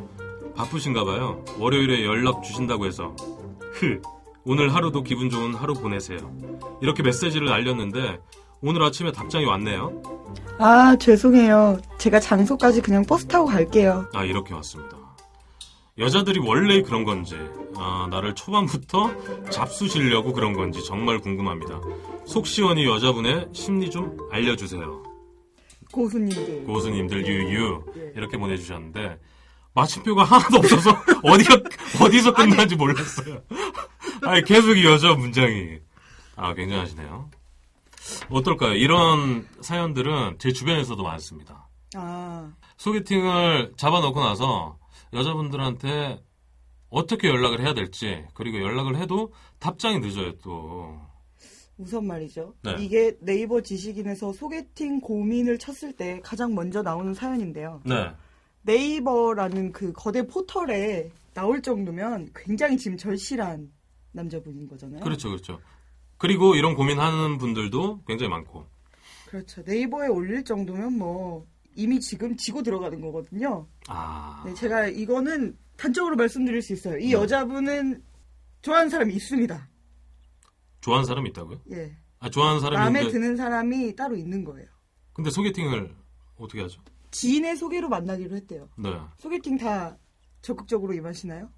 [0.57, 1.44] 바쁘신가 봐요.
[1.59, 3.14] 월요일에 연락 주신다고 해서
[3.73, 4.01] 흐
[4.44, 6.18] 오늘 하루도 기분 좋은 하루 보내세요.
[6.83, 8.18] 이렇게 메시지를 날렸는데
[8.61, 10.03] 오늘 아침에 답장이 왔네요.
[10.59, 11.79] 아 죄송해요.
[11.99, 14.07] 제가 장소까지 그냥 버스 타고 갈게요.
[14.14, 14.98] 아 이렇게 왔습니다.
[15.99, 17.37] 여자들이 원래 그런 건지
[17.77, 19.11] 아, 나를 초반부터
[19.51, 21.81] 잡수시려고 그런 건지 정말 궁금합니다.
[22.27, 25.03] 속 시원히 여자분의 심리 좀 알려주세요.
[25.93, 26.65] 고수님들.
[26.65, 28.13] 고수님들 유유 네.
[28.15, 29.19] 이렇게 보내주셨는데
[29.75, 30.91] 마침표가 하나도 없어서
[31.25, 31.57] 어디가
[32.03, 33.43] 어디서 끝나는지 몰랐어요.
[34.23, 35.79] 아니 계속 이 여자 문장이
[36.37, 37.31] 아 굉장하시네요.
[38.31, 38.75] 어떨까요?
[38.75, 41.69] 이런 사연들은 제 주변에서도 많습니다.
[41.97, 44.77] 아 소개팅을 잡아놓고 나서
[45.12, 46.23] 여자분들한테
[46.90, 50.99] 어떻게 연락을 해야 될지 그리고 연락을 해도 답장이 늦어요 또.
[51.77, 52.55] 우선 말이죠.
[52.62, 52.77] 네.
[52.81, 57.83] 이게 네이버 지식인에서 소개팅 고민을 쳤을 때 가장 먼저 나오는 사연인데요.
[57.85, 58.11] 네.
[58.62, 63.71] 네이버라는 그 거대 포털에 나올 정도면 굉장히 지금 절실한
[64.12, 65.01] 남자분인 거잖아요.
[65.05, 65.61] 그렇죠 그렇죠.
[66.16, 68.66] 그리고 이런 고민하는 분들도 굉장히 많고.
[69.27, 69.62] 그렇죠.
[69.64, 71.47] 네이버에 올릴 정도면 뭐
[71.79, 73.69] 이미 지금 지고 들어가는 거거든요.
[73.87, 74.43] 아.
[74.45, 76.99] 네, 제가 이거는 단적으로 말씀드릴 수 있어요.
[76.99, 77.12] 이 네.
[77.12, 78.03] 여자분은
[78.62, 79.69] 좋아하는 사람이 있습니다.
[80.81, 81.61] 좋아하는 사람이 있다고요?
[81.73, 81.97] 예.
[82.19, 84.67] 아 좋아하는 사람이 마음에 있는데 드는 사람이 따로 있는 거예요.
[85.12, 85.95] 근데 소개팅을
[86.37, 86.81] 어떻게 하죠?
[87.12, 88.69] 지인의 소개로 만나기로 했대요.
[88.77, 88.99] 네.
[89.19, 89.97] 소개팅 다
[90.43, 91.49] 적극적으로 임하시나요?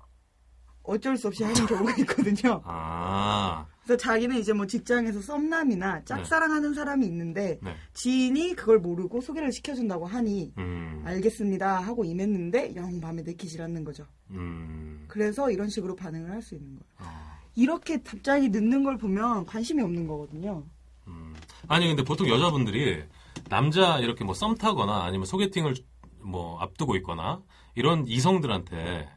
[0.83, 2.61] 어쩔 수 없이 하는 경우가 있거든요.
[2.65, 3.67] 아.
[3.91, 7.75] 그래서 자기는 이제 뭐 직장에서 썸남이나 짝사랑하는 사람이 있는데 네.
[7.93, 11.03] 지인이 그걸 모르고 소개를 시켜준다고 하니 음.
[11.05, 14.07] 알겠습니다 하고 임했는데 영 마음에 내키질 않는 거죠.
[14.31, 15.07] 음.
[15.09, 16.85] 그래서 이런 식으로 반응을 할 수 있는 거예요.
[16.99, 17.41] 아.
[17.57, 20.63] 이렇게 답장이 늦는 걸 보면 관심이 없는 거거든요.
[21.09, 21.35] 음.
[21.67, 23.03] 아니 근데 보통 여자분들이
[23.49, 25.75] 남자 이렇게 뭐 썸 타거나 아니면 소개팅을
[26.21, 27.43] 뭐 앞두고 있거나
[27.75, 29.09] 이런 이성들한테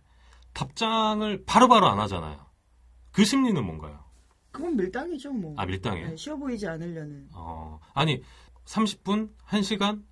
[0.53, 2.43] 답장을 바로바로 안 하잖아요.
[3.11, 4.02] 그 심리는 뭔가요?
[4.53, 5.53] 그건 밀당이죠, 뭐.
[5.57, 6.09] 아 밀당이에요?
[6.11, 7.27] 네, 쉬워 보이지 않으려는.
[7.33, 8.21] 어, 아니
[8.65, 10.03] 30분, 1시간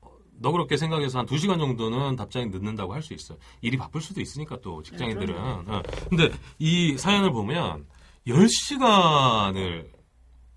[0.00, 3.36] 어, 너그럽게 생각해서 한 2시간 정도는 답장이 늦는다고 할 수 있어요.
[3.60, 5.34] 일이 바쁠 수도 있으니까 또 직장인들은.
[5.34, 5.40] 네,
[5.72, 5.82] 어.
[6.08, 7.86] 근데 이 사연을 보면
[8.26, 9.88] 10시간을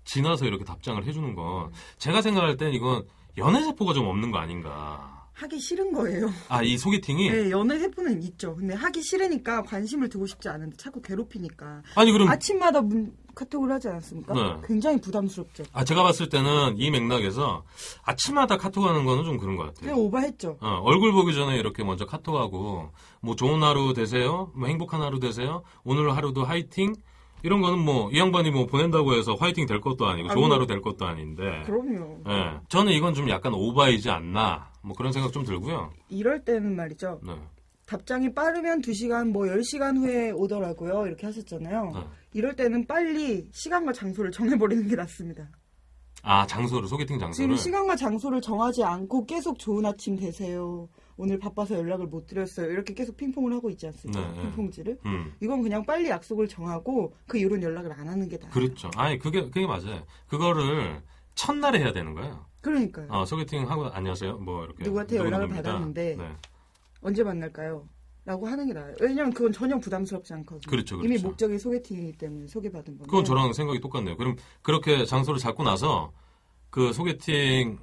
[0.04, 5.13] 지나서 이렇게 답장을 해주는 건 제가 생각할 땐 이건 연애 세포가 좀 없는 거 아닌가.
[5.34, 6.30] 하기 싫은 거예요.
[6.48, 7.30] 아, 이 소개팅이?
[7.30, 8.54] 네, 연애 세포는 있죠.
[8.54, 11.82] 근데 하기 싫으니까 관심을 두고 싶지 않은데 자꾸 괴롭히니까.
[11.96, 14.32] 아니, 그럼, 아침마다 문, 카톡을 하지 않았습니까?
[14.32, 14.66] 네.
[14.66, 15.64] 굉장히 부담스럽죠.
[15.72, 17.64] 아, 제가 봤을 때는 이 맥락에서
[18.04, 19.80] 아침마다 카톡 하는 거는 좀 그런 것 같아요.
[19.80, 20.58] 그냥 오버했죠.
[20.60, 24.52] 어, 얼굴 보기 전에 이렇게 먼저 카톡하고, 뭐 좋은 하루 되세요?
[24.54, 25.64] 뭐 행복한 하루 되세요?
[25.82, 26.94] 오늘 하루도 화이팅?
[27.44, 30.54] 이런 거는 뭐, 이 양반이 뭐 보낸다고 해서 화이팅 될 것도 아니고, 좋은 아이고.
[30.54, 31.62] 하루 될 것도 아닌데.
[31.66, 32.22] 그럼요.
[32.26, 32.58] 예.
[32.68, 35.92] 저는 이건 좀 약간 오바이지 않나, 뭐 그런 생각 좀 들고요.
[36.08, 37.20] 이럴 때는 말이죠.
[37.22, 37.34] 네.
[37.84, 41.06] 답장이 빠르면 2시간, 뭐 10시간 후에 오더라고요.
[41.06, 41.90] 이렇게 하셨잖아요.
[41.94, 42.00] 네.
[42.32, 45.46] 이럴 때는 빨리 시간과 장소를 정해버리는 게 낫습니다.
[46.22, 47.58] 아, 장소를, 소개팅 지금 장소를.
[47.58, 50.88] 시간과 장소를 정하지 않고 계속 좋은 아침 되세요.
[51.16, 52.70] 오늘 바빠서 연락을 못 드렸어요.
[52.70, 54.20] 이렇게 계속 핑퐁을 하고 있지 않습니까?
[54.20, 54.42] 네, 네.
[54.42, 54.98] 핑퐁질을.
[55.06, 55.32] 음.
[55.40, 58.50] 이건 그냥 빨리 약속을 정하고 그 이후로는 연락을 안 하는 게 나아요.
[58.52, 58.90] 그렇죠.
[58.96, 60.04] 아니, 그게, 그게 맞아요.
[60.26, 61.02] 그거를
[61.34, 62.44] 첫날에 해야 되는 거예요.
[62.60, 63.08] 그러니까요.
[63.10, 64.38] 어, 소개팅 하고, 안녕하세요.
[64.38, 64.84] 뭐, 이렇게.
[64.84, 65.70] 누구한테 연락을 누구누구입니다.
[65.72, 66.28] 받았는데 네.
[67.02, 67.88] 언제 만날까요?
[68.26, 68.94] 라고 하는 게 나아요.
[69.02, 70.70] 왜냐면 그건 전혀 부담스럽지 않거든요.
[70.70, 71.26] 그렇죠, 이미 그렇죠.
[71.28, 73.06] 목적이 소개팅이기 때문에 소개받은 거면.
[73.06, 74.16] 그건 저랑 생각이 똑같네요.
[74.16, 76.10] 그럼 그렇게 장소를 잡고 나서
[76.70, 77.78] 그 소개팅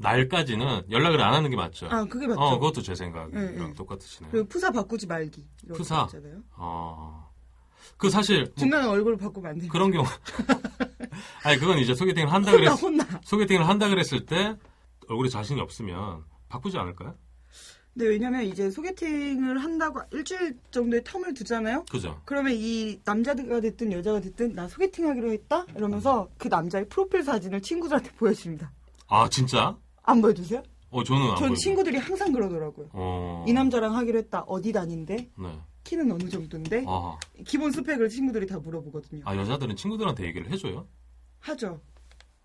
[0.00, 1.86] 날까지는 연락을 안 하는 게 맞죠.
[1.90, 2.40] 아, 그게 맞죠.
[2.40, 3.74] 어, 그것도 제 생각이랑 네, 네.
[3.74, 4.30] 똑같으시네요.
[4.32, 5.46] 그리고 푸사 바꾸지 말기.
[5.74, 6.08] 푸사?
[6.56, 7.30] 어.
[7.96, 9.70] 그 사실 뭐 중간에 얼굴 바꾸면 안 돼요.
[9.70, 10.06] 그런 경우
[11.44, 13.20] 아니 그건 이제 소개팅을 한다 혼나, 그랬 혼나.
[13.24, 14.56] 소개팅을 한다 그랬을 때
[15.08, 17.14] 얼굴에 자신이 없으면 바꾸지 않을까요?
[17.92, 21.84] 근데 왜냐면 이제 소개팅을 한다고 일주일 정도의 텀을 두잖아요?
[21.90, 22.22] 그죠?
[22.24, 25.66] 그러면 이 남자가 됐든 여자가 됐든 나 소개팅하기로 했다?
[25.76, 28.72] 이러면서 그 남자의 프로필 사진을 친구들한테 보여줍니다.
[29.08, 29.76] 아 진짜?
[30.02, 30.62] 안 보여주세요?
[30.90, 31.54] 어 저는 안 전.
[31.54, 32.88] 친구들이 항상 그러더라고요.
[32.92, 33.44] 어.
[33.46, 34.40] 이 남자랑 하기로 했다.
[34.42, 35.30] 어디 다닌데?
[35.38, 35.60] 네.
[35.84, 36.84] 키는 어느 정도인데?
[36.88, 39.22] 아, 기본 스펙을 친구들이 다 물어보거든요.
[39.24, 40.86] 아 여자들은 친구들한테 얘기를 해줘요?
[41.40, 41.80] 하죠.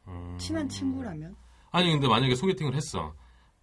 [0.07, 0.37] 음.
[0.39, 1.35] 친한 친구라면.
[1.71, 3.13] 아니 근데 만약에 소개팅을 했어.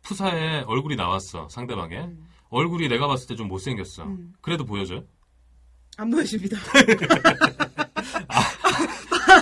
[0.03, 2.29] 푸사에 얼굴이 나왔어 상대방의 음.
[2.51, 4.03] 얼굴이 내가 봤을 때 좀 못생겼어.
[4.05, 4.33] 음.
[4.41, 5.05] 그래도 보여줘요?
[5.97, 6.57] 안 보여줍니다.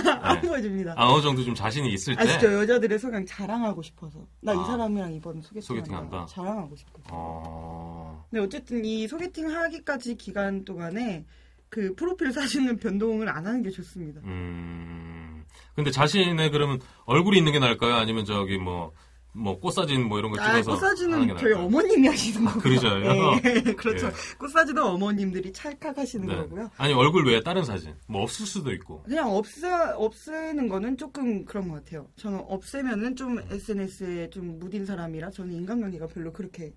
[0.21, 0.93] 안 보여줍니다.
[0.97, 2.21] 아, 어느 정도 좀 자신이 있을 때.
[2.21, 2.53] 아시죠?
[2.53, 4.19] 여자들의 성향 자랑하고 싶어서.
[4.41, 4.63] 나이 아.
[4.63, 6.17] 사람이랑 이번 소개팅 소개팅한다?
[6.19, 6.33] 한다.
[6.33, 7.05] 자랑하고 싶거든.
[7.11, 8.25] 어.
[8.29, 11.25] 근데 어쨌든 이 소개팅 하기까지 기간 동안에
[11.69, 14.21] 그 프로필 사진은 변동을 안 하는 게 좋습니다.
[14.25, 15.45] 음.
[15.75, 17.95] 근데 자신의 그러면 얼굴이 있는 게 나을까요?
[17.95, 18.93] 아니면 저기 뭐,
[19.33, 21.53] 뭐 꽃사진 뭐 이런 거 아, 찍어서 게 꽃사진은 저희?
[21.53, 22.59] 어머님이 하시는 거고.
[22.59, 23.39] 그러죠요?
[23.45, 24.07] 예, 그렇죠.
[24.07, 24.11] 예.
[24.37, 26.35] 꽃사진은 어머님들이 찰칵하시는 네.
[26.35, 26.69] 거고요.
[26.77, 29.03] 아니 얼굴 외에 다른 사진 뭐 없을 수도 있고.
[29.03, 32.07] 그냥 없애, 없애는 거는 조금 그런 것 같아요.
[32.17, 36.73] 저는 없애면은 좀 SNS에 좀 무딘 사람이라 저는 인간관계가 별로 그렇게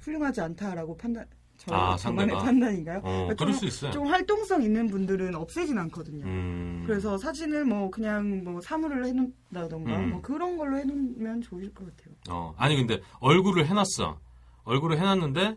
[0.00, 1.26] 훌륭하지 않다라고 판단,
[1.64, 2.38] 저, 아, 상대가?
[2.38, 2.98] 판단인가요?
[2.98, 3.92] 어, 그러니까 좀, 수 있어요.
[3.92, 6.24] 좀 활동성 있는 분들은 없애진 않거든요.
[6.24, 6.82] 음.
[6.86, 10.10] 그래서 사진을 뭐 그냥 뭐 사물을 해놓는다던가 음.
[10.10, 12.14] 뭐 그런 걸로 해놓으면 좋을 것 같아요.
[12.30, 14.18] 어, 아니 근데 얼굴을 해놨어.
[14.64, 15.56] 얼굴을 해놨는데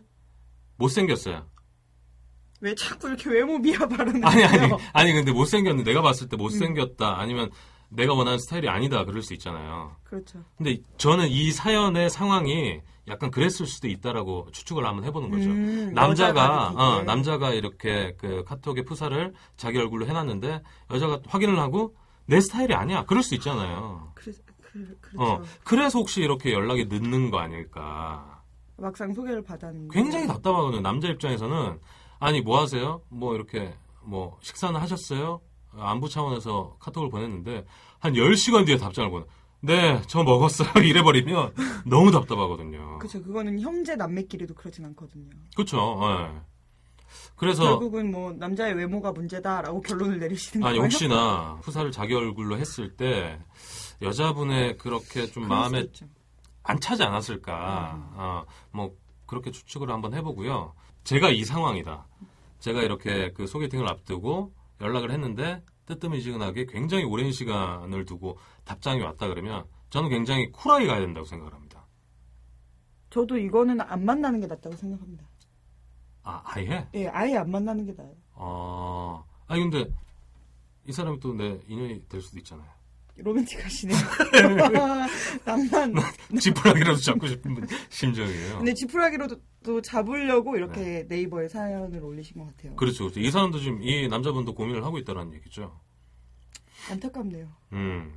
[0.76, 1.48] 못생겼어요.
[2.60, 4.72] 왜 자꾸 이렇게 외모 비하 발언을 아니 아니?
[4.92, 6.38] 아니 근데 못생겼는데 내가 봤을 때 음.
[6.38, 7.50] 못생겼다 아니면
[7.88, 9.96] 내가 원하는 스타일이 아니다 그럴 수 있잖아요.
[10.04, 10.44] 그렇죠.
[10.56, 15.48] 근데 저는 이 사연의 상황이 약간 그랬을 수도 있다라고 추측을 한번 해보는 거죠.
[15.48, 17.02] 음, 남자가 어.
[17.02, 21.94] 남자가 이렇게 그 카톡에 푸사를 자기 얼굴로 해놨는데 여자가 확인을 하고
[22.26, 23.04] 내 스타일이 아니야.
[23.04, 24.10] 그럴 수 있잖아요.
[24.14, 25.22] 그래, 그, 그렇죠.
[25.22, 28.42] 어 그래서 혹시 이렇게 연락이 늦는 거 아닐까.
[28.76, 30.80] 막상 소개를 받았는데 굉장히 답답하거든요.
[30.80, 31.78] 남자 입장에서는
[32.18, 33.00] 아니 뭐 하세요?
[33.08, 35.40] 뭐 이렇게 뭐 식사는 하셨어요?
[35.78, 37.64] 안부 차원에서 카톡을 보냈는데
[37.98, 39.24] 한 10시간 뒤에 답장을 보내.
[39.60, 40.68] 네, 저 먹었어요.
[40.84, 41.54] 이래버리면
[41.86, 42.98] 너무 답답하거든요.
[42.98, 43.22] 그렇죠.
[43.22, 45.30] 그거는 형제 남매끼리도 그러진 않거든요.
[45.54, 45.98] 그렇죠.
[46.02, 46.40] 예.
[47.36, 50.84] 그래서 결국은 뭐 남자의 외모가 문제다라고 결론을 내리시는 아니 거예요.
[50.84, 53.38] 혹시나 후사를 자기 얼굴로 했을 때
[54.02, 55.86] 여자분의 그렇게 좀 마음에.
[56.62, 58.10] 안 차지 않았을까.
[58.14, 58.92] 어, 뭐
[59.26, 60.74] 그렇게 추측을 한번 해보고요.
[61.04, 62.06] 제가 이 상황이다.
[62.58, 69.64] 제가 이렇게 그 소개팅을 앞두고 연락을 했는데 뜨뜨미지근하게 굉장히 오랜 시간을 두고 답장이 왔다 그러면
[69.90, 71.86] 저는 굉장히 쿨하게 가야 된다고 생각을 합니다.
[73.10, 75.24] 저도 이거는 안 만나는 게 낫다고 생각합니다.
[76.24, 76.88] 아, 아예?
[76.94, 78.14] 예, 아예 안 만나는 게 나아요.
[78.34, 79.88] 어, 아니 근데
[80.86, 82.68] 이 사람이 또 내 인연이 될 수도 있잖아요.
[83.18, 83.96] 로맨틱하시네요.
[85.44, 85.94] 낭만.
[86.40, 88.58] 지푸라기라도 잡고 싶은 분- 심정이에요.
[88.58, 91.20] 근데 지푸라기로도 또 잡으려고 이렇게 네.
[91.22, 92.76] 이버에 사연을 올리신 것 같아요.
[92.76, 93.20] 그렇죠, 그렇죠.
[93.20, 95.80] 이 사람도 지금 이 남자분도 고민을 하고 있다는 얘기죠.
[96.90, 97.48] 안타깝네요.
[97.72, 98.12] 음.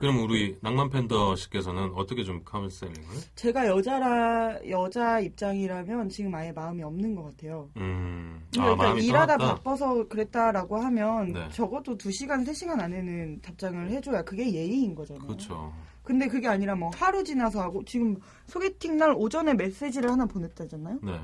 [0.00, 3.04] 그럼 우리 낭만 팬더 씨께서는 어떻게 좀 카운셀링을?
[3.34, 7.68] 제가 여자라 여자 입장이라면 지금 아예 마음이 없는 것 같아요.
[7.76, 9.54] 음, 그러니까 마음이 일하다 떠났다.
[9.56, 11.48] 바빠서 그랬다라고 하면 네.
[11.50, 15.26] 적어도 2 시간, 3 시간 안에는 답장을 해줘야 그게 예의인 거잖아요.
[15.26, 15.70] 그렇죠.
[16.02, 21.00] 근데 그게 아니라 뭐 하루 지나서 하고 지금 소개팅 날 오전에 메시지를 하나 보냈다잖아요.
[21.02, 21.20] 네.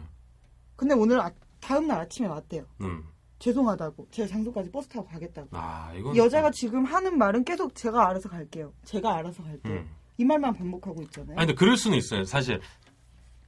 [0.76, 1.30] 근데 오늘 아,
[1.62, 2.66] 다음 날 아침에 왔대요.
[2.82, 3.04] 음.
[3.38, 5.48] 죄송하다고 제 장소까지 버스 타고 가겠다고.
[5.52, 8.72] 아, 이건 여자가 좀- 지금 하는 말은 계속 제가 알아서 갈게요.
[8.84, 9.72] 제가 알아서 갈게요.
[9.74, 9.90] 음.
[10.18, 11.36] 이 말만 반복하고 있잖아요.
[11.38, 12.24] 아니 근데 그럴 수는 있어요.
[12.24, 12.60] 사실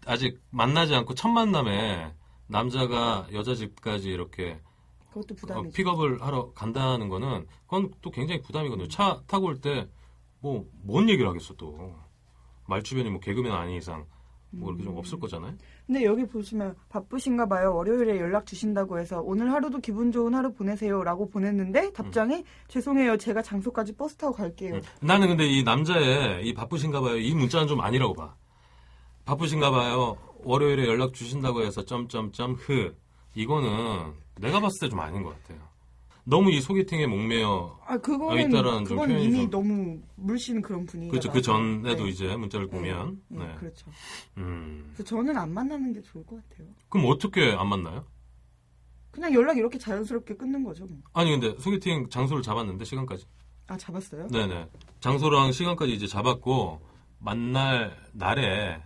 [0.07, 2.13] 아직 만나지 않고 첫 만남에
[2.47, 4.61] 남자가 여자 집까지 이렇게
[5.09, 5.75] 그것도 어, 부담이죠.
[5.77, 8.89] 픽업을 하러 간다는 거는 그건 또 굉장히 부담이거든요.
[8.89, 9.89] 차 타고 올 때
[10.41, 11.95] 뭐 뭔 얘기를 하겠어 또
[12.67, 14.07] 말주변이 뭐 개그맨 아닌 이상
[14.51, 14.99] 뭐 이렇게 좀 음.
[14.99, 15.57] 없을 거잖아요.
[15.89, 17.75] 근데 여기 보시면 바쁘신가 봐요.
[17.75, 23.17] 월요일에 연락 주신다고 해서 오늘 하루도 기분 좋은 하루 보내세요라고 보냈는데 답장에 죄송해요.
[23.17, 24.75] 제가 장소까지 버스 타고 갈게요.
[24.75, 24.83] 음.
[25.01, 27.17] 나는 근데 이 남자의 이 바쁘신가 봐요.
[27.17, 28.35] 이 문자는 좀 아니라고 봐.
[29.25, 30.19] 바쁘신가 봐요.
[30.45, 32.95] 월요일에 연락 주신다고 해서 점점점 흐.
[33.35, 35.59] 이거는 내가 봤을 때 좀 아닌 것 같아요.
[36.29, 37.81] 너무 이 소개팅에 목매여.
[37.87, 41.33] 아 아, 그거는 좀 그건 표현이 이미 좀- 너무 물씬 그런 분위기가 그렇죠.
[41.33, 42.11] 그 전에도 네.
[42.11, 42.71] 이제 문자를 네.
[42.71, 43.23] 보면.
[43.29, 43.55] 네, 네.
[43.55, 43.91] 그렇죠.
[44.37, 44.91] 음.
[44.93, 46.69] 그래서 저는 안 만나는 게 좋을 것 같아요.
[46.91, 48.05] 그럼 어떻게 안 만나요?
[49.11, 50.85] 그냥 연락 이렇게 자연스럽게 끊는 거죠.
[50.85, 50.99] 뭐.
[51.15, 53.25] 아니 근데 소개팅 장소를 잡았는데 시간까지.
[53.67, 54.29] 아 잡았어요?
[54.29, 54.69] 네네.
[55.01, 56.81] 장소랑 시간까지 이제 잡았고
[57.21, 58.83] 만날 날에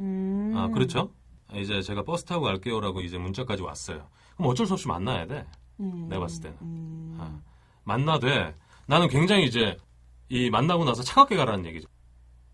[0.00, 0.52] 음.
[0.54, 1.12] 아 그렇죠.
[1.54, 4.06] 이제 제가 버스 타고 갈게요라고 이제 문자까지 왔어요.
[4.36, 5.46] 그럼 어쩔 수 없이 만나야 돼.
[5.80, 6.06] 음.
[6.08, 6.56] 내가 봤을 때는.
[6.62, 7.16] 음.
[7.20, 7.40] 아,
[7.84, 8.54] 만나되
[8.86, 9.76] 나는 굉장히 이제
[10.28, 11.88] 이 만나고 나서 차갑게 가라는 얘기죠.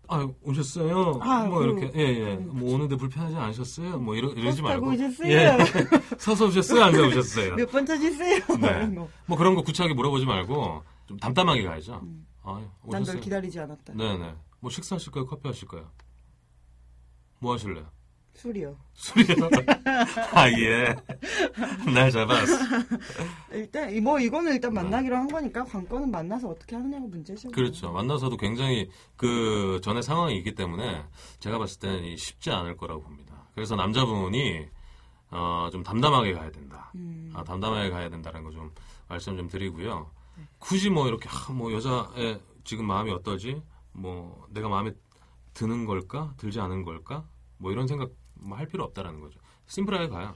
[0.07, 1.19] 아 오셨어요?
[1.21, 2.35] 아, 뭐 그- 이렇게 예예.
[2.35, 3.97] 그- 뭐 오는데 불편하지 않으셨어요?
[3.97, 5.31] 뭐 이러, 이러지 말고 오셨어요?
[5.31, 5.57] 예
[6.19, 6.83] 서서 오셨어요?
[6.83, 7.55] 앉아 오셨어요?
[7.55, 8.39] 몇번 찾으세요?
[8.59, 8.87] 네.
[9.25, 12.01] 뭐 그런 거 구차하게 물어보지 말고 좀 담담하게 가야죠.
[12.03, 12.27] 음.
[12.43, 13.13] 아난 오셨어요?
[13.13, 13.93] 널 기다리지 않았다.
[13.93, 14.35] 네네.
[14.59, 15.27] 뭐 식사하실 거예요?
[15.27, 15.89] 커피 하실 거예요?
[17.39, 17.85] 뭐 하실래요?
[18.35, 18.75] 술이요.
[18.93, 19.49] 술이요?
[20.33, 20.95] 아 예.
[21.93, 22.53] 날 잡았어.
[23.51, 27.49] 일단 이- 뭐 이거는 일단 만나기로 한 거니까 관건은 만나서 어떻게 하느냐가 문제죠.
[27.49, 27.53] 뭐.
[27.55, 27.91] 그렇죠.
[27.91, 31.03] 만나서도 굉장히 그 전에 상황이 있기 때문에
[31.39, 33.35] 제가 봤을 때는 이 쉽지 않을 거라고 봅니다.
[33.53, 34.65] 그래서 남자분이
[35.31, 36.91] 어, 좀 담담하게 가야 된다.
[36.95, 37.31] 음.
[37.33, 38.71] 아, 담담하게 가야 된다는 거 좀
[39.07, 40.09] 말씀 좀 드리고요.
[40.57, 43.61] 굳이 뭐 이렇게 아, 뭐 여자의 지금 마음이 어떠지?
[43.91, 44.91] 뭐 내가 마음에
[45.53, 46.33] 드는 걸까?
[46.37, 47.25] 들지 않은 걸까?
[47.57, 48.09] 뭐 이런 생각
[48.41, 49.39] 뭐 할 필요 없다라는 거죠.
[49.67, 50.33] 심플하게 가요.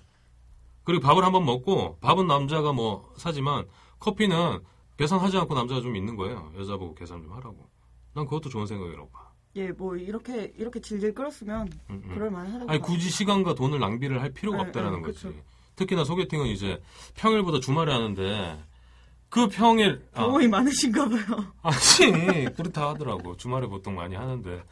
[0.84, 3.68] 그리고 밥을 한번 먹고 밥은 남자가 뭐 사지만
[4.00, 4.60] 커피는
[4.98, 6.52] 계산하지 않고 남자가 좀 있는 거예요.
[6.58, 7.68] 여자 보고 계산 좀 하라고.
[8.14, 9.32] 난 그것도 좋은 생각이라고 봐.
[9.58, 12.12] 예, 뭐 이렇게 이렇게 질질 끌었으면 음, 음.
[12.14, 12.70] 그럴 만하다고.
[12.70, 12.86] 아니 봐.
[12.86, 15.42] 굳이 시간과 돈을 낭비를 할 필요가 네, 없다라는 네, 거지.
[15.76, 16.82] 특히나 소개팅은 이제
[17.16, 18.64] 평일보다 주말에 하는데
[19.36, 21.54] 그 평일 아, 경험이 많으신가 봐요.
[21.62, 23.36] 아니 그렇다 하더라고.
[23.36, 24.64] 주말에 보통 많이 하는데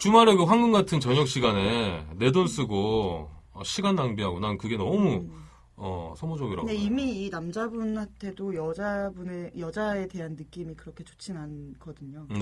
[0.00, 5.18] 주말에 그 황금 같은 저녁 시간에 내 돈 쓰고 어, 시간 낭비하고 난 그게 너무
[5.18, 5.44] 음.
[5.76, 6.66] 어, 소모적이라고.
[6.66, 6.74] 근데.
[6.80, 12.26] 이미 이 남자분한테도 여자분의 여자에 대한 느낌이 그렇게 좋진 않거든요.
[12.28, 12.38] 네.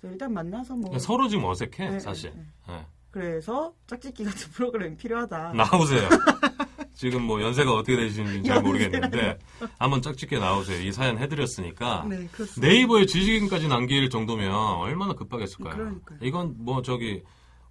[0.00, 2.32] 그래서 일단 만나서 뭐 서로 지금 어색해 네, 사실.
[2.34, 2.86] 네, 네.
[3.10, 5.52] 그래서 짝짓기 같은 프로그램이 필요하다.
[5.52, 6.08] 나오세요.
[6.94, 8.62] 지금 뭐 연세가 어떻게 되시는지 잘.
[8.62, 9.38] 모르겠는데
[9.78, 10.80] 한번 짝짓게 나오세요.
[10.86, 12.66] 이 사연 해드렸으니까 네, 그렇습니다.
[12.72, 15.74] 네이버에 지식인까지 남길 정도면 얼마나 급하겠을까요?
[15.74, 16.18] 그러니까요.
[16.22, 17.22] 이건 뭐 저기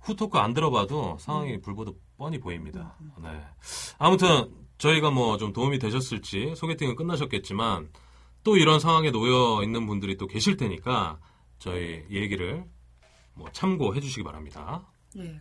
[0.02, 1.62] 후토크 안 들어봐도 상황이 음.
[1.62, 2.98] 불보듯 뻔히 보입니다.
[3.22, 3.30] 네.
[4.00, 7.90] 아무튼 저희가 뭐 좀 도움이 되셨을지 소개팅은 끝나셨겠지만
[8.44, 11.20] 또 이런 상황에 놓여 있는 분들이 또 계실 테니까
[11.60, 12.66] 저희 얘기를
[13.36, 14.88] 뭐 참고해 주시기 바랍니다.
[15.18, 15.40] 예,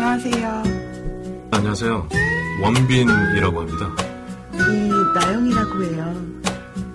[0.00, 0.62] 안녕하세요.
[1.50, 2.08] 안녕하세요.
[2.62, 3.90] 원빈이라고 합니다.
[4.52, 6.14] 이 나영이라고 해요.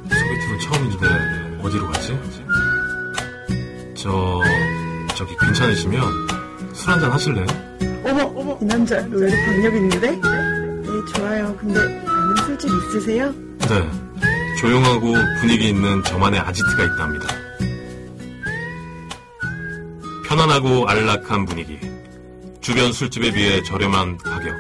[0.08, 2.18] 소개팅은 처음인데 어디로 가지?
[3.94, 4.40] 저
[5.18, 6.02] 저기 괜찮으시면
[6.72, 7.46] 술 한잔 하실래요?
[8.06, 10.12] 어머, 어머, 이 남자 의외로 박력 있는데?
[10.12, 11.54] 네, 좋아요.
[11.58, 13.34] 근데 아는 술집 있으세요?
[13.68, 13.92] 네.
[14.62, 17.28] 조용하고 분위기 있는 저만의 아지트가 있답니다.
[20.26, 21.93] 편안하고 안락한 분위기.
[22.64, 24.56] 주변 술집에 비해 저렴한 가격.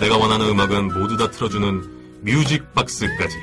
[0.00, 3.36] 내가 원하는 음악은 모두 다 틀어주는 뮤직박스까지.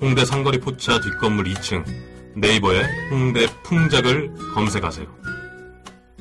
[0.00, 1.84] 홍대 상거리 포차 뒷건물 2층.
[2.34, 5.06] 네이버에 홍대 풍작을 검색하세요.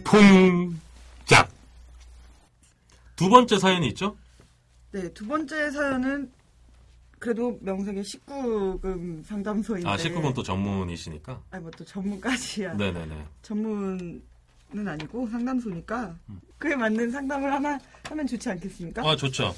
[0.04, 1.50] 풍작.
[3.16, 4.18] 두 번째 사연이 있죠?
[4.92, 6.30] 네, 두 번째 사연은
[7.18, 9.88] 그래도 명색의 19금 상담소인데.
[9.90, 11.42] 아, 19금 또 전문이시니까.
[11.50, 12.74] 아니, 뭐 또 전문까지야.
[12.74, 13.26] 네네네.
[13.42, 14.22] 전문
[14.76, 16.42] 은 아니고 상담소니까 음.
[16.58, 19.10] 그에 맞는 상담을 하나 하면 좋지 않겠습니까?
[19.10, 19.54] 아, 좋죠.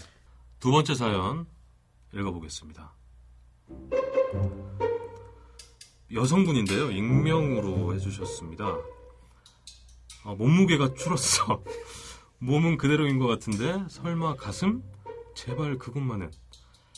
[0.60, 1.48] 두 번째 사연
[2.14, 2.94] 읽어보겠습니다.
[6.14, 6.92] 여성분인데요.
[6.92, 8.66] 익명으로 해주셨습니다.
[10.26, 11.64] 아, 몸무게가 줄었어.
[12.40, 14.84] 몸은 그대로인 것 같은데 설마 가슴?
[15.36, 16.32] 제발 그것만은.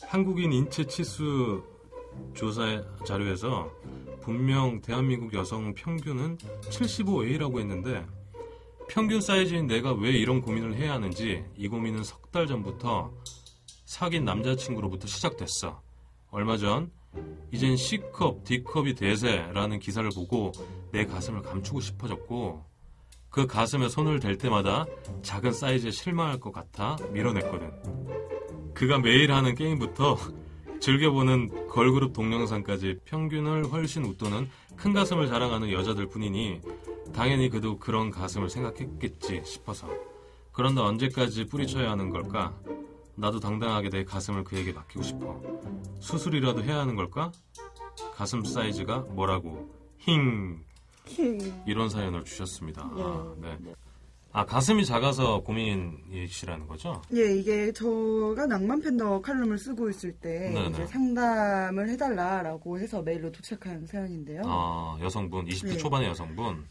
[0.04, 1.64] 한국인 인체 치수
[2.34, 3.72] 조사 자료에서
[4.22, 8.06] 분명 대한민국 여성 평균은 75A라고 했는데
[8.90, 13.12] 평균 사이즈인 내가 왜 이런 고민을 해야 하는지 이 고민은 석 달 전부터
[13.84, 15.82] 사귄 남자친구로부터 시작됐어.
[16.30, 16.90] 얼마 전
[17.52, 20.54] 이젠 C컵, D컵이 대세라는 기사를 보고
[20.94, 22.64] 내 가슴을 감추고 싶어졌고
[23.30, 24.86] 그 가슴에 손을 댈 때마다
[25.24, 28.74] 작은 사이즈에 실망할 것 같아 밀어냈거든.
[28.74, 30.16] 그가 매일 하는 게임부터
[30.82, 36.60] 즐겨보는 걸그룹 동영상까지 평균을 훨씬 웃도는 큰 가슴을 자랑하는 여자들 뿐이니
[37.14, 39.88] 당연히 그도 그런 가슴을 생각했겠지 싶어서
[40.52, 42.58] 그런데 언제까지 뿌리쳐야 하는 걸까?
[43.16, 45.40] 나도 당당하게 내 가슴을 그에게 맡기고 싶어.
[46.00, 47.32] 수술이라도 해야 하는 걸까?
[48.16, 49.70] 가슴 사이즈가 뭐라고?
[50.00, 50.64] 힝.
[51.68, 52.82] 이런 사연을 주셨습니다.
[52.84, 53.58] 아, 네.
[54.34, 57.02] 아, 가슴이 작아서 고민이시라는 거죠?
[57.14, 60.70] 예, 이게 저가 낭만 팬더 칼럼을 쓰고 있을 때 네네.
[60.70, 64.42] 이제 상담을 해달라라고 해서 메일로 도착한 사연인데요.
[64.46, 65.78] 아, 여성분, 20대 네.
[65.78, 66.66] 초반의 여성분.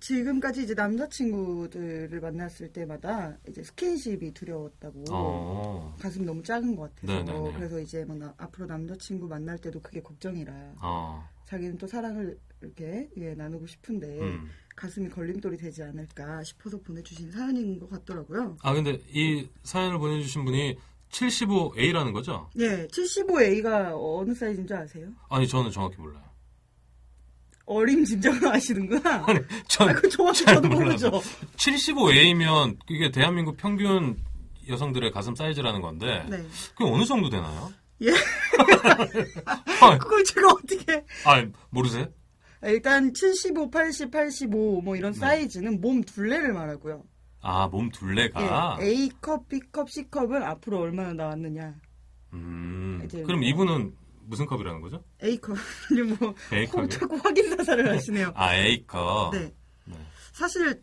[0.00, 7.52] 지금까지 이제 남자친구들을 만났을 때마다 이제 스킨십이 두려웠다고 어, 가슴이 너무 작은 것 같아서 네네네.
[7.56, 13.10] 그래서 이제 뭐 나- 앞으로 남자친구 만날 때도 그게 걱정이라 어, 자기는 또 사랑을 이렇게
[13.18, 14.48] 예, 나누고 싶은데 음.
[14.76, 18.56] 가슴이 걸림돌이 되지 않을까 싶어서 보내주신 사연인 것 같더라고요.
[18.62, 20.76] 아, 근데 이 사연을 보내주신 분이
[21.10, 22.50] 75A라는 거죠?
[22.58, 25.06] 예, 75A가 어느 사이즈인 줄 아세요?
[25.28, 26.24] 아니, 저는 정확히 몰라요.
[27.66, 29.24] 어림짐작을 아시는구나.
[29.68, 30.68] 전, 아, 그 정확히 잘 저도.
[30.68, 31.10] 모르죠.
[31.56, 34.16] 75A면 그게 대한민국 평균
[34.68, 36.42] 여성들의 가슴 사이즈라는 건데 네.
[36.76, 37.72] 그게 어느 정도 되나요?
[38.02, 38.10] 예.
[39.80, 42.06] 아, 그걸 제가 어떻게 아, 모르세요?
[42.64, 47.02] 일단 75, 80, 85 뭐 이런 사이즈는 몸 둘레를 말하고요.
[47.40, 48.78] 아, 몸 둘레가.
[48.80, 51.74] 예, A컵, B컵, C컵은 앞으로 얼마나 나왔느냐.
[52.32, 53.94] 음, 그럼 뭐- 이분은
[54.26, 55.04] 무슨 컵이라는 거죠?
[55.22, 55.56] A컵.
[56.18, 56.88] 뭐 A컵이요?
[56.88, 58.32] 자꾸 확인 사살을 하시네요.
[58.34, 59.32] 아, A컵.
[59.34, 59.52] 네.
[59.84, 59.94] 네.
[60.32, 60.82] 사실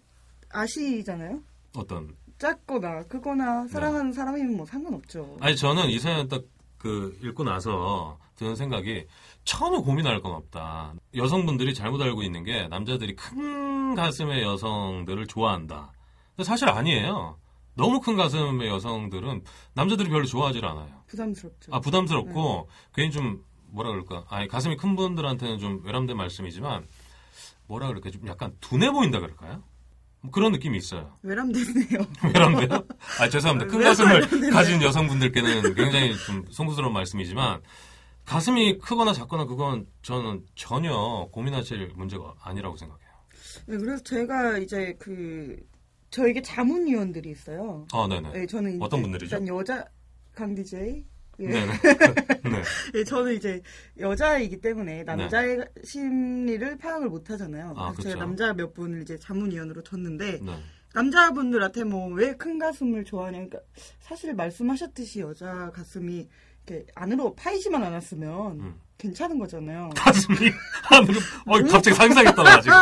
[0.50, 1.42] 아시잖아요.
[1.76, 2.16] 어떤?
[2.38, 5.38] 작거나 크거나 사랑하는 사람이면 뭐 상관없죠.
[5.40, 5.48] 네.
[5.48, 6.44] 아니, 저는 이 사연 딱
[6.82, 9.06] 그 읽고 나서 드는 생각이
[9.52, 10.94] 처음에 고민할 건 없다.
[11.14, 15.92] 여성분들이 잘못 알고 있는 게 남자들이 큰 가슴의 여성들을 좋아한다.
[16.38, 17.38] 근데 사실 아니에요.
[17.76, 21.04] 너무 큰 가슴의 여성들은 남자들이 별로 좋아하질 않아요.
[21.08, 21.76] 부담스럽죠.
[21.76, 22.92] 아 부담스럽고 네.
[22.96, 26.88] 괜히 좀 뭐라 그럴까 아니 가슴이 큰 분들한테는 좀 외람된 말씀이지만
[27.68, 29.64] 뭐라 그럴까 좀 약간 둔해 보인다 그럴까요?
[30.22, 31.18] 뭐 그런 느낌이 있어요.
[31.24, 32.08] 외람되네요.
[32.34, 32.86] 외람돼요?
[33.20, 33.70] 아 죄송합니다.
[33.70, 34.52] 큰왜 가슴을.
[34.52, 37.62] 가진 여성분들께는 굉장히 좀 송구스러운 말씀이지만
[38.26, 43.10] 가슴이 크거나 작거나 그건 저는 전혀 고민하실 문제가 아니라고 생각해요.
[43.68, 45.58] 네, 그래서 제가 이제 그
[46.10, 47.86] 저에게 자문위원들이 있어요.
[47.92, 48.32] 아 네네.
[48.32, 49.36] 네, 저는 어떤 분들이죠?
[49.38, 49.86] 일단 여자
[50.34, 51.06] 강 DJ.
[51.40, 51.48] 예.
[51.48, 51.72] 네네.
[52.52, 52.62] 네.
[52.96, 53.62] 예, 저는 이제
[54.00, 57.74] 여자이기 때문에 남자의 심리를 파악을 못 하잖아요.
[57.76, 58.20] 아, 그래서 제가.
[58.24, 60.60] 남자 몇 분을 이제 자문위원으로 뒀는데 네.
[60.94, 63.38] 남자분들한테 뭐 왜 큰 가슴을 좋아하냐.
[63.38, 63.60] 그러니까
[64.00, 66.28] 사실 말씀하셨듯이 여자 가슴이
[66.68, 68.76] 이렇게 안으로 파이지만 않았으면 음.
[68.98, 69.90] 괜찮은 거잖아요.
[69.98, 70.38] 가슴이
[70.84, 71.16] 하늘을
[71.48, 72.78] 어 갑자기 상상했다가 지금.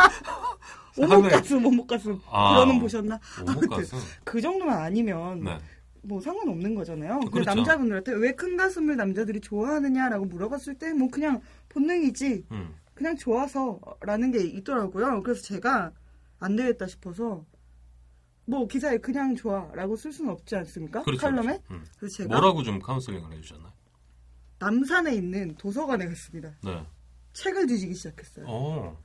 [0.97, 2.19] 오목 가슴, 오목 가슴.
[2.29, 2.55] 아.
[2.55, 3.19] 그러는 보셨나?
[3.41, 3.97] 오목 아무튼 가슴.
[4.25, 5.57] 그 정도만 아니면 네.
[6.01, 7.19] 뭐 상관없는 거잖아요.
[7.19, 7.49] 근데 그렇죠.
[7.55, 12.45] 남자분들한테 왜 큰 가슴을 남자들이 좋아하느냐라고 물어봤을 때 뭐 그냥 본능이지.
[12.51, 12.75] 음.
[12.93, 15.23] 그냥 좋아서라는 게 있더라고요.
[15.23, 15.91] 그래서 제가
[16.39, 17.45] 안 되겠다 싶어서
[18.49, 21.03] 뭐 기사에 그냥 좋아라고 쓸 수는 없지 않습니까?
[21.03, 21.21] 그렇죠.
[21.21, 21.59] 칼럼에.
[21.59, 21.63] 그렇죠.
[21.71, 21.85] 음.
[21.99, 23.71] 그래서 제가 뭐라고 좀 카운슬링을 해주셨나요?
[24.57, 26.51] 남산에 있는 도서관에 갔습니다.
[26.63, 26.83] 네.
[27.33, 28.45] 책을 뒤지기 시작했어요.
[28.49, 28.99] 어,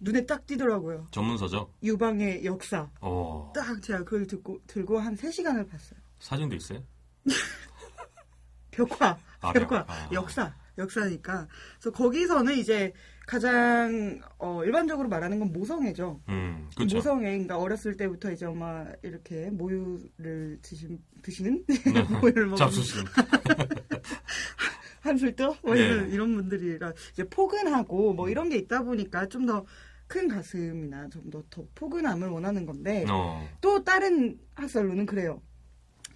[0.00, 1.06] 눈에 딱 띄더라고요.
[1.12, 1.72] 전문서적.
[1.84, 2.90] 유방의 역사.
[3.00, 6.00] 어, 딱 제가 그걸 듣고 들고 한 3시간을 봤어요.
[6.18, 6.82] 사진도 있어요?
[8.72, 9.84] 벽화, 아, 벽화, 벽화.
[9.88, 10.08] 아.
[10.12, 11.46] 역사, 역사니까.
[11.80, 12.92] 그래서 거기서는 이제
[13.30, 16.20] 가장 어, 일반적으로 말하는 건 모성애죠.
[16.28, 16.96] 음, 그렇죠.
[16.96, 21.74] 모성애, 그러니까 어렸을 때부터 이제 엄마 이렇게 모유를 드신, 드시는 네.
[22.20, 23.04] 모유를 먹는 잡수신.
[24.98, 25.54] 한술 떠?
[25.62, 25.80] 뭐 네.
[25.82, 29.64] 이런, 이런 분들이라 이제 포근하고 뭐 이런 게 있다 보니까 좀 더
[30.08, 35.40] 큰 가슴이나 좀 더 더 포근함을 원하는 건데 어, 또 다른 학설로는 그래요.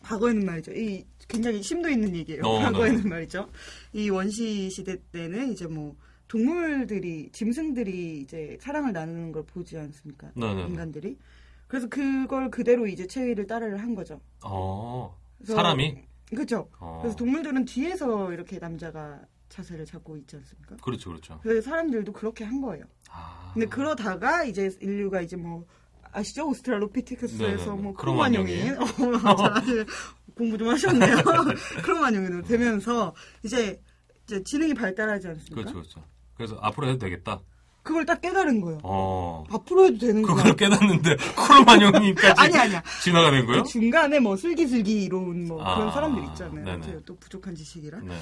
[0.02, 0.72] 과거에는 말이죠.
[0.72, 2.42] 이 굉장히 심도 있는 얘기예요.
[2.42, 3.08] 어, 과거에는 네.
[3.08, 3.48] 말이죠.
[3.92, 5.94] 이 원시 시대 때는 이제 뭐
[6.28, 10.30] 동물들이 짐승들이 이제 사랑을 나누는 걸 보지 않습니까?
[10.34, 10.62] 네네.
[10.66, 11.18] 인간들이.
[11.66, 14.20] 그래서 그걸 그대로 이제 체위를 따라를 한 거죠.
[14.44, 16.04] 어, 사람이?
[16.30, 16.68] 그렇죠.
[16.78, 20.76] 어, 그래서 동물들은 뒤에서 이렇게 남자가 자세를 잡고 있지 않습니까?
[20.76, 21.38] 그렇죠, 그렇죠.
[21.42, 22.84] 그래서 사람들도 그렇게 한 거예요.
[23.10, 25.66] 아, 근데 그러다가 이제 인류가 이제 뭐
[26.12, 26.48] 아시죠?
[26.48, 27.82] 오스트랄로피테쿠스에서 네네네.
[27.82, 28.76] 뭐 크로마뇽인.
[28.78, 29.86] 어, 잘
[30.34, 31.16] 공부 좀 하셨네요.
[31.84, 33.80] 크로마뇽인으로 되면서 이제
[34.24, 35.70] 이제 지능이 발달하지 않습니까?
[35.70, 36.13] 그렇죠, 그렇죠.
[36.36, 37.40] 그래서 앞으로 해도 되겠다.
[37.82, 38.80] 그걸 딱 깨달은 거예요.
[38.82, 40.36] 어, 앞으로 해도 되는구나.
[40.36, 42.82] 그걸 깨닫는데 쿠르마뇽님까지 아니 아니야.
[43.02, 43.62] 진화가 된 거예요?
[43.64, 46.64] 중간에 뭐 슬기슬기 이론 뭐 아, 그런 사람들 있잖아요.
[46.64, 46.80] 네네.
[46.86, 48.18] 제가 또 부족한 지식이라 네.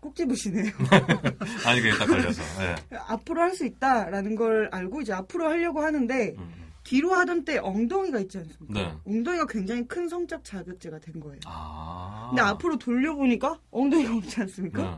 [0.00, 0.70] 꼭 집으시네요.
[1.66, 2.42] 아니 그게 딱 걸려서.
[2.60, 2.74] 네.
[3.08, 6.66] 앞으로 할 수 있다라는 걸 알고 이제 앞으로 하려고 하는데 음, 음.
[6.84, 8.74] 뒤로 하던 때 엉덩이가 있지 않습니까?
[8.80, 8.94] 네.
[9.06, 11.40] 엉덩이가 굉장히 큰 성적 자극제가 된 거예요.
[11.46, 12.26] 아.
[12.28, 14.82] 근데 앞으로 돌려보니까 엉덩이가 없지 않습니까?
[14.82, 14.96] 네.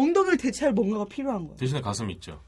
[0.00, 1.56] 엉덩이를 대체할 뭔가가 필요한 거예요.
[1.56, 2.40] 대신에 가슴이 있죠.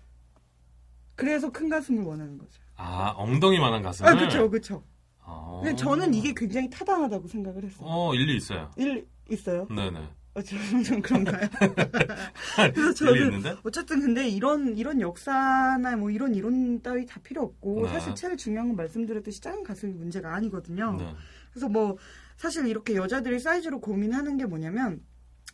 [1.15, 2.61] 그래서 큰 가슴을 원하는 거죠.
[2.77, 4.11] 아 엉덩이만한 가슴을.
[4.11, 4.83] 아, 그쵸, 그쵸.
[5.25, 5.61] 어.
[5.63, 7.87] 근데 저는 이게 굉장히 타당하다고 생각을 했어요.
[7.89, 8.71] 어 일리 있어요.
[8.77, 9.67] 일 있어요?
[9.69, 10.01] 네네.
[10.35, 10.41] 어,
[10.87, 11.47] 좀 그런가요?
[12.75, 13.57] 그래서 일리 저는 있는데?
[13.63, 17.93] 어쨌든 근데 이런 이런 역사나 뭐 이런 이론 따위 다 필요 없고 네.
[17.93, 20.97] 사실 제일 중요한 건 말씀드렸듯이 작은 가슴이 문제가 아니거든요.
[20.99, 21.15] 네.
[21.51, 21.97] 그래서 뭐
[22.37, 25.03] 사실 이렇게 여자들이 사이즈로 고민하는 게 뭐냐면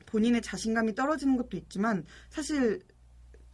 [0.09, 2.80] 본인의 자신감이 떨어지는 것도 있지만 사실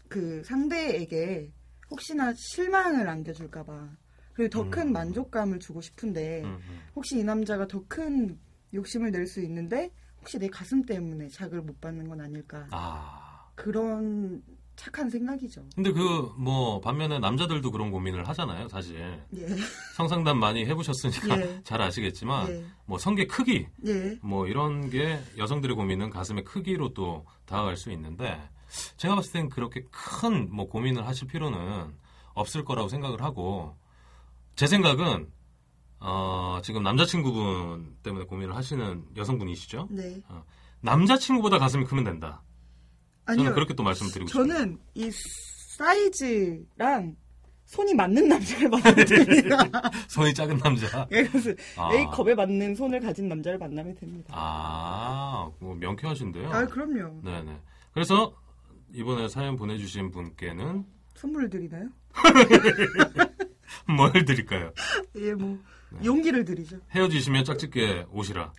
[0.09, 1.53] 그 상대에게
[1.91, 3.89] 혹시나 실망을 안겨줄까봐
[4.35, 4.93] 그리고 더큰 음.
[4.93, 6.81] 만족감을 주고 싶은데 음, 음.
[6.95, 8.39] 혹시 이 남자가 더 큰
[8.73, 9.91] 욕심을 낼 수 있는데
[10.21, 13.51] 혹시 내 가슴 때문에 자극을 못 받는 건 아닐까 아.
[13.55, 14.43] 그런
[14.77, 15.65] 착한 생각이죠.
[15.75, 18.69] 근데 그 뭐 반면에 남자들도 그런 고민을 하잖아요.
[18.69, 19.47] 사실 예,
[19.97, 21.61] 성상담 많이 해보셨으니까 예.
[21.65, 24.19] 잘 아시겠지만 예, 뭐 성계 크기 예.
[24.23, 28.41] 뭐 이런 게 여성들의 고민은 가슴의 크기로 또 다가갈 수 있는데
[28.97, 31.95] 제가 봤을 땐 그렇게 큰 뭐 고민을 하실 필요는
[32.35, 33.77] 없을 거라고 생각을 하고
[34.57, 35.31] 제 생각은
[36.01, 39.89] 어, 지금 남자친구분 때문에 고민을 하시는 여성분이시죠?
[39.91, 40.21] 네.
[40.81, 42.43] 남자친구보다 가슴이 크면 된다.
[43.27, 43.55] 저는 아니요.
[43.55, 44.47] 그렇게 또 말씀드리고 싶어요.
[44.47, 45.11] 저는 이
[45.77, 47.17] 사이즈랑
[47.67, 49.59] 손이 맞는 남자를 만나면 됩니다.
[50.09, 51.09] 손이 작은 남자.
[51.11, 51.93] 예, 그래서 아.
[51.95, 54.33] A컵에 맞는 손을 가진 남자를 만나면 됩니다.
[54.37, 56.53] 아, 뭐 명쾌하신데요.
[56.53, 57.23] 아, 그럼요.
[57.25, 57.59] 네네.
[57.93, 58.35] 그래서
[58.93, 61.89] 이번에 사연 보내주신 분께는 선물을 드리나요?
[63.97, 64.73] 뭘 드릴까요?
[65.17, 65.59] 예, 뭐
[65.91, 66.05] 네.
[66.05, 66.79] 용기를 드리죠.
[66.95, 68.53] 헤어지시면 짝짓게 오시라.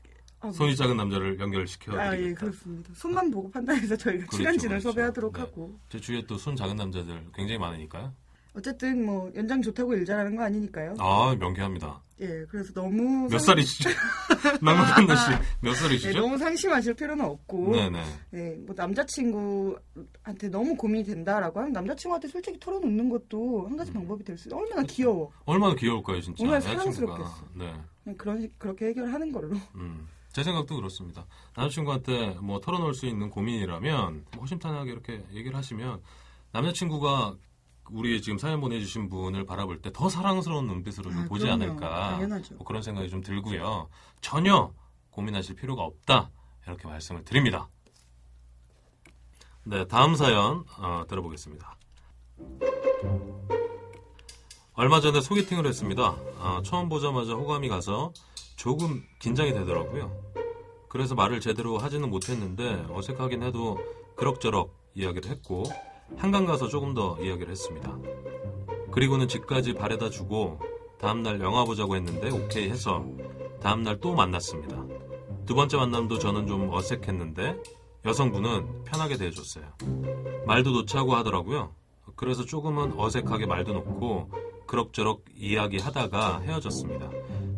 [0.47, 2.39] 아, 손이 작은 남자를 연결시켜 아, 예, 드리겠다.
[2.41, 2.89] 그렇습니다.
[2.95, 4.91] 손만 보고 판단해서 저희가 그렇죠, 시간진을 그렇죠.
[4.91, 5.39] 섭외하도록 네.
[5.39, 8.13] 하고 제 주위에 또 손 작은 남자들 굉장히 많으니까요.
[8.53, 10.95] 어쨌든 뭐 연장 좋다고 일 잘하는 거 아니니까요.
[10.99, 12.01] 아, 명쾌합니다.
[12.21, 13.89] 예, 그래서 너무 몇 상- 살이시죠?
[14.61, 16.17] 낭만판다 씨, 몇 예, 살이시죠?
[16.21, 18.03] 너무 상심하실 필요는 없고 네네.
[18.35, 24.37] 예, 뭐 남자친구한테 너무 고민이 된다라고 하면 남자친구한테 솔직히 털어놓는 것도 한 가지 방법이 될
[24.37, 24.57] 수 있어.
[24.57, 25.31] 얼마나 귀여워.
[25.45, 26.43] 얼마나 귀여울까요, 진짜.
[26.43, 26.59] 얼마나.
[26.61, 27.45] 사랑스럽겠어.
[27.55, 27.73] 네.
[28.17, 29.55] 그런 식- 그렇게 해결하는 걸로.
[29.75, 31.25] 음, 제 생각도 그렇습니다.
[31.55, 36.01] 남자친구한테 뭐 털어놓을 수 있는 고민이라면 허심탄회하게 이렇게 얘기를 하시면
[36.51, 37.35] 남자친구가
[37.91, 41.63] 우리 지금 사연 보내주신 분을 바라볼 때 더 사랑스러운 눈빛으로 좀 아, 보지 그럼요.
[41.63, 42.17] 않을까.
[42.55, 43.87] 뭐 그런 생각이 좀 들고요.
[44.19, 44.73] 전혀
[45.11, 46.29] 고민하실 필요가 없다
[46.67, 47.69] 이렇게 말씀을 드립니다.
[49.63, 51.77] 네, 다음 사연 어, 들어보겠습니다.
[54.73, 56.17] 얼마 전에 소개팅을 했습니다.
[56.39, 58.11] 아, 처음 보자마자 호감이 가서
[58.55, 60.11] 조금 긴장이 되더라고요.
[60.87, 63.77] 그래서 말을 제대로 하지는 못했는데 어색하긴 해도
[64.15, 65.63] 그럭저럭 이야기를 했고
[66.17, 67.97] 한강 가서 조금 더 이야기를 했습니다.
[68.91, 70.59] 그리고는 집까지 바래다 주고
[70.99, 73.05] 다음날 영화 보자고 했는데 오케이 해서
[73.61, 74.85] 다음날 또 만났습니다.
[75.45, 77.61] 두 번째 만남도 저는 좀 어색했는데
[78.05, 79.65] 여성분은 편하게 대해줬어요.
[80.45, 81.73] 말도 놓자고 하더라고요.
[82.15, 84.31] 그래서 조금은 어색하게 말도 놓고
[84.65, 87.09] 그럭저럭 이야기하다가 헤어졌습니다.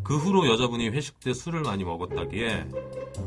[0.07, 2.69] 그 후로 여자분이 회식 때 술을 많이 먹었다기에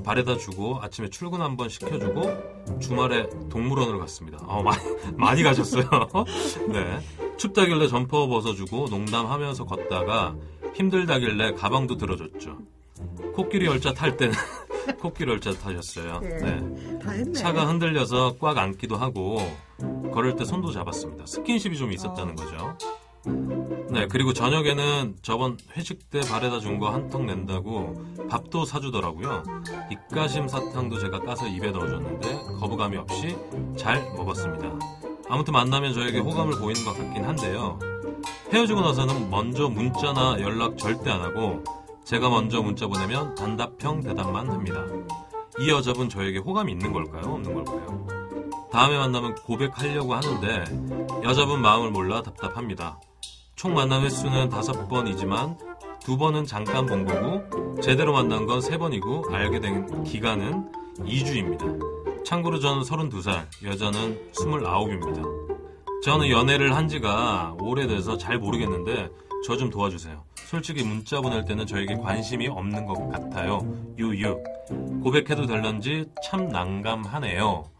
[0.02, 4.38] 바래다 주고 아침에 출근 한번 시켜주고 주말에 동물원을 갔습니다.
[4.46, 4.80] 어, 많이,
[5.14, 5.84] 많이 가셨어요.
[6.72, 6.98] 네.
[7.36, 10.34] 춥다길래 점퍼 벗어주고 농담하면서 걷다가
[10.72, 12.56] 힘들다길래 가방도 들어줬죠.
[13.34, 14.34] 코끼리 열차 탈 때는
[15.00, 16.20] 코끼리 열차 타셨어요.
[16.20, 16.60] 네.
[16.60, 17.32] 네.
[17.32, 19.36] 차가 흔들려서 꽉 앉기도 하고
[20.14, 21.26] 걸을 때 손도 잡았습니다.
[21.26, 22.74] 스킨십이 좀 있었다는 거죠.
[23.90, 27.94] 네, 그리고 저녁에는 저번 회식 때 바래다 준 거 한 통 낸다고
[28.30, 29.42] 밥도 사주더라고요.
[29.90, 32.28] 입가심 사탕도 제가 까서 입에 넣어줬는데
[32.60, 33.36] 거부감이 없이
[33.76, 34.78] 잘 먹었습니다.
[35.28, 37.78] 아무튼 만나면 저에게 호감을 보이는 것 같긴 한데요.
[38.52, 41.62] 헤어지고 나서는 먼저 문자나 연락 절대 안 하고
[42.04, 44.84] 제가 먼저 문자 보내면 단답형 대답만 합니다.
[45.58, 47.34] 이 여자분 저에게 호감이 있는 걸까요?
[47.34, 48.06] 없는 걸까요?
[48.72, 50.64] 다음에 만나면 고백하려고 하는데
[51.24, 52.98] 여자분 마음을 몰라 답답합니다.
[53.60, 55.58] 총 만남 횟수는 다섯 번이지만
[56.00, 62.24] 두두 번은 잠깐 본 거고 제대로 만난 건 세 번이고 알게 된 기간은 2주입니다.
[62.24, 66.02] 참고로 저는 32살, 여자는 29입니다.
[66.02, 69.10] 저는 연애를 한 지가 오래돼서 잘 모르겠는데
[69.44, 70.24] 저 좀 도와주세요.
[70.36, 73.60] 솔직히 문자 보낼 때는 저에게 관심이 없는 것 같아요.
[73.98, 74.42] 유유.
[75.02, 77.70] 고백해도 될런지 참 난감하네요.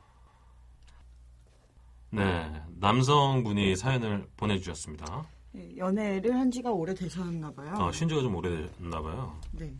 [2.11, 5.25] 네, 남성분이 사연을 보내주셨습니다.
[5.57, 7.75] 예, 연애를 한 지가 오래되셨나 봐요.
[7.77, 9.39] 아, 쉰 지가 좀 오래됐나 봐요.
[9.53, 9.75] 네.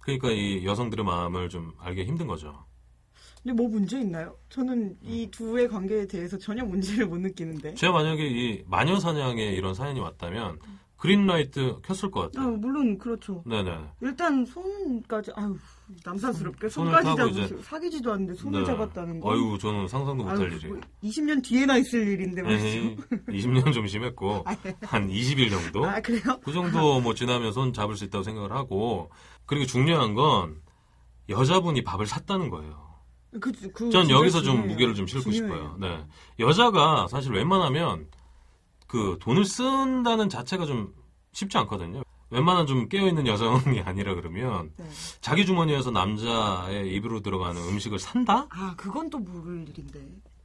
[0.00, 2.64] 그러니까 이 여성들의 마음을 좀 알기 힘든 거죠.
[3.42, 4.36] 근데 뭐 문제 있나요?
[4.48, 7.74] 저는 이 두의 관계에 대해서 전혀 문제를 못 느끼는데.
[7.74, 10.58] 제가 만약에 이 마녀 사냥에 이런 사연이 왔다면
[10.96, 12.52] 그린라이트 켰을 것 아, 같아요.
[12.56, 13.42] 물론 그렇죠.
[13.46, 13.78] 네네.
[14.00, 15.56] 일단 손까지 아유
[16.04, 18.66] 남사스럽게 손을 손까지 잡고 이제- 사귀지도 않는데 손을 네.
[18.66, 19.32] 잡았다는 거.
[19.32, 20.74] 아유, 저는 상상도 못할 일이에요.
[20.74, 22.66] 뭐 20년 뒤에나 있을 일인데 말이죠.
[22.66, 22.96] 에이,
[23.28, 24.44] 20년 좀 심했고
[24.82, 26.40] 한 20일 정도 아 그래요?
[26.42, 29.10] 그 정도 뭐 지나면 손 잡을 수 있다고 생각을 하고
[29.46, 30.62] 그리고 중요한 건
[31.28, 32.84] 여자분이 밥을 샀다는 거예요.
[33.40, 34.72] 그, 그 전 여기서 좀 중요해요.
[34.72, 35.54] 무게를 좀 실고 중요해요.
[35.56, 35.76] 싶어요.
[35.80, 36.06] 네.
[36.38, 38.06] 여자가 사실 웬만하면
[38.86, 40.94] 그 돈을 쓴다는 자체가 좀
[41.32, 42.02] 쉽지 않거든요.
[42.30, 44.84] 웬만한 좀 깨어있는 여성이 아니라 그러면 네.
[45.20, 48.46] 자기 주머니에서 남자의 입으로 들어가는 음식을 산다?
[48.50, 50.00] 아 그건 또 모를 일인데.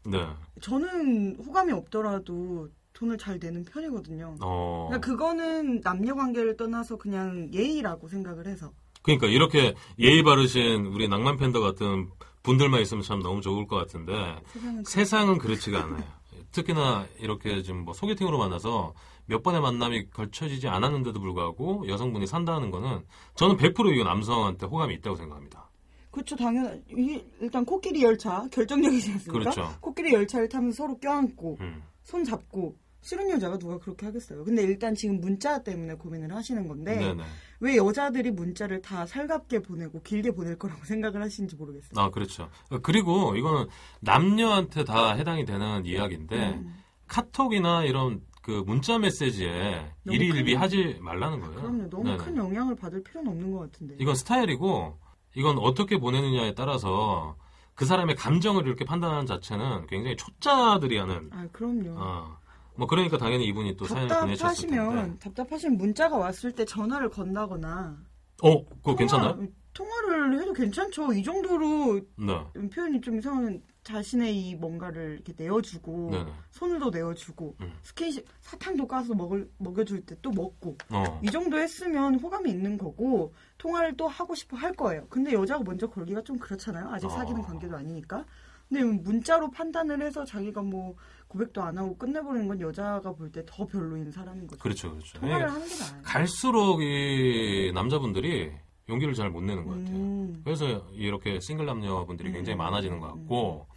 [0.05, 0.27] 네.
[0.61, 4.35] 저는 호감이 없더라도 돈을 잘 내는 편이거든요.
[4.41, 4.87] 어.
[4.89, 8.71] 그러니까 그거는 남녀 관계를 떠나서 그냥 예의라고 생각을 해서.
[9.01, 12.09] 그러니까 이렇게 예의 바르신 우리 낭만 팬더 같은
[12.43, 14.13] 분들만 있으면 참 너무 좋을 것 같은데
[14.47, 16.03] 세상은 세상은 그렇지가 않아요.
[16.51, 18.93] 특히나 이렇게 지금 뭐 소개팅으로 만나서
[19.29, 23.03] 몇 번의 만남이 걸쳐지지 않았는데도 불구하고 여성분이 산다는 거는
[23.35, 25.69] 저는 100% 이거 남성한테 호감이 있다고 생각합니다.
[26.09, 29.51] 그렇죠 당연 히 일단 코끼리 열차 결정력이지 않습니까?
[29.51, 29.75] 그렇죠.
[29.79, 31.83] 코끼리 열차를 타면서 서로 껴안고 음.
[32.03, 34.43] 손 잡고 싫은 여자가 누가 그렇게 하겠어요.
[34.43, 37.23] 근데 일단 지금 문자 때문에 고민을 하시는 건데 네네.
[37.59, 41.91] 왜 여자들이 문자를 다 살갑게 보내고 길게 보낼 거라고 생각을 하시는지 모르겠어요.
[41.95, 42.49] 아 그렇죠.
[42.81, 43.67] 그리고 이거는
[43.99, 46.75] 남녀한테 다 해당이 되는 이야기인데 음.
[47.07, 51.53] 카톡이나 이런 그 문자 메시지에 큰- 하지 말라는 거예요.
[51.61, 51.89] 그럼요.
[51.89, 52.17] 너무 네네.
[52.17, 53.95] 큰 영향을 받을 필요는 없는 것 같은데.
[53.99, 54.97] 이건 스타일이고
[55.35, 57.35] 이건 어떻게 보내느냐에 따라서
[57.75, 61.93] 그 사람의 감정을 이렇게 판단하는 자체는 굉장히 초짜들이 하는 아 그럼요.
[61.95, 62.37] 어,
[62.75, 67.97] 뭐 그러니까 당연히 이분이 또 사연을 보내셨을 텐데 답답하시면 문자가 왔을 때 전화를 건다거나
[68.41, 69.33] 어 그거 괜찮나요?
[69.35, 71.13] 통화- 통화를 해도 괜찮죠.
[71.13, 73.61] 이 정도로 네 표현이 좀 이상하면
[73.93, 77.73] 자신의 이 뭔가를 이렇게 내어주고 네네 손도 내어주고 음.
[77.83, 83.33] 스킨십 사탕도 까서 먹을 먹여줄 때 또 먹고 어 이 정도 했으면 호감이 있는 거고
[83.57, 85.07] 통화를 또 하고 싶어 할 거예요.
[85.09, 86.89] 근데 여자가 먼저 걸기가 좀 그렇잖아요.
[86.89, 87.43] 아직 사귀는 어.
[87.45, 88.25] 관계도 아니니까.
[88.67, 90.95] 근데 문자로 판단을 해서 자기가 뭐
[91.27, 94.61] 고백도 안 하고 끝내버리는 건 여자가 볼 때 더 별로인 사람인 거죠.
[94.61, 96.01] 그렇죠 그렇죠 통화를 하는 게 나아요.
[96.03, 98.51] 갈수록 이 남자분들이
[98.87, 99.95] 용기를 잘 못 내는 것 같아요.
[99.97, 100.41] 음.
[100.43, 102.59] 그래서 이렇게 싱글 남녀분들이 굉장히 음.
[102.59, 103.67] 많아지는 것 같고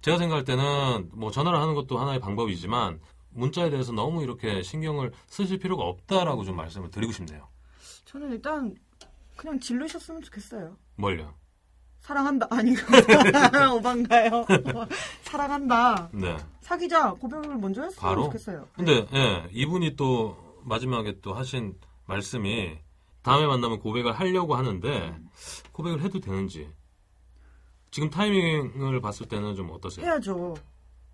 [0.00, 5.58] 제가 생각할 때는 뭐 전화를 하는 것도 하나의 방법이지만 문자에 대해서 너무 이렇게 신경을 쓰실
[5.58, 7.48] 필요가 없다라고 좀 말씀을 드리고 싶네요.
[8.06, 8.74] 저는 일단
[9.36, 10.76] 그냥 질르셨으면 좋겠어요.
[10.96, 11.34] 뭘요?
[12.00, 12.48] 사랑한다.
[12.50, 12.74] 아니,
[13.76, 14.46] 오반가요?
[15.22, 16.10] 사랑한다.
[16.12, 16.36] 네.
[16.60, 17.12] 사귀자.
[17.12, 18.24] 고백을 먼저 했으면 바로?
[18.24, 18.66] 좋겠어요.
[18.74, 21.74] 근데 예, 이분이 또 마지막에 또 하신
[22.06, 22.78] 말씀이
[23.22, 25.16] 다음에 만나면 고백을 하려고 하는데
[25.72, 26.68] 고백을 해도 되는지
[27.90, 30.06] 지금 타이밍을 봤을 때는 좀 어떠세요?
[30.06, 30.54] 해야죠.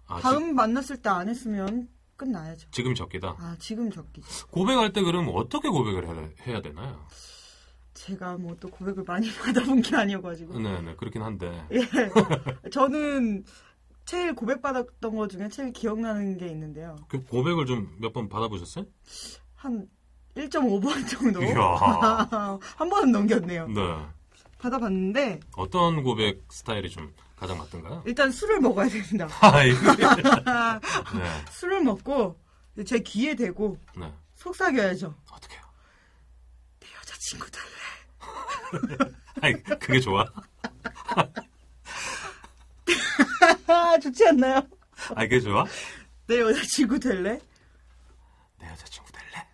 [0.06, 2.68] 아, 다음 만났을 때 안 했으면 끝나야죠.
[2.70, 3.36] 지, 금 적기다.
[3.38, 4.46] 아, 지금 적기죠.
[4.48, 7.04] 고백할 때 그러면 어떻게 고백을 해야, 해야 되나요?
[7.94, 10.58] 제가 뭐 또 고백을 많이 받아본 게 아니어가지고.
[10.60, 11.66] 네, 네, 그렇긴 한데.
[11.72, 11.80] 예.
[12.70, 13.44] 저는
[14.04, 16.96] 제일 고백 받았던 것 중에 제일 기억나는 게 있는데요.
[17.08, 18.84] 그 고백을 좀 몇 번 받아보셨어요?
[19.54, 19.88] 한
[20.36, 21.42] 1.5번 정도?
[21.42, 22.58] 이야.
[22.76, 23.68] 한 번은 넘겼네요.
[23.68, 24.06] 네.
[24.58, 28.02] 받아봤는데, 어떤 고백 스타일이 좀 가장 맞던가요?
[28.06, 29.28] 일단 술을 먹어야 됩니다.
[29.40, 29.70] 아이,
[31.16, 32.38] 네, 술을 먹고,
[32.86, 34.12] 제 귀에 대고, 네.
[34.34, 35.14] 속삭여야죠.
[35.32, 35.60] 어떻게요?
[36.80, 39.10] 내 여자친구 될래?
[39.42, 40.24] 아이, 그게 좋아?
[43.68, 44.62] 아, 좋지 않나요?
[45.14, 45.64] 아이, 그게 좋아?
[46.26, 47.38] 내 여자친구 될래?
[48.58, 49.46] 내 여자친구 될래?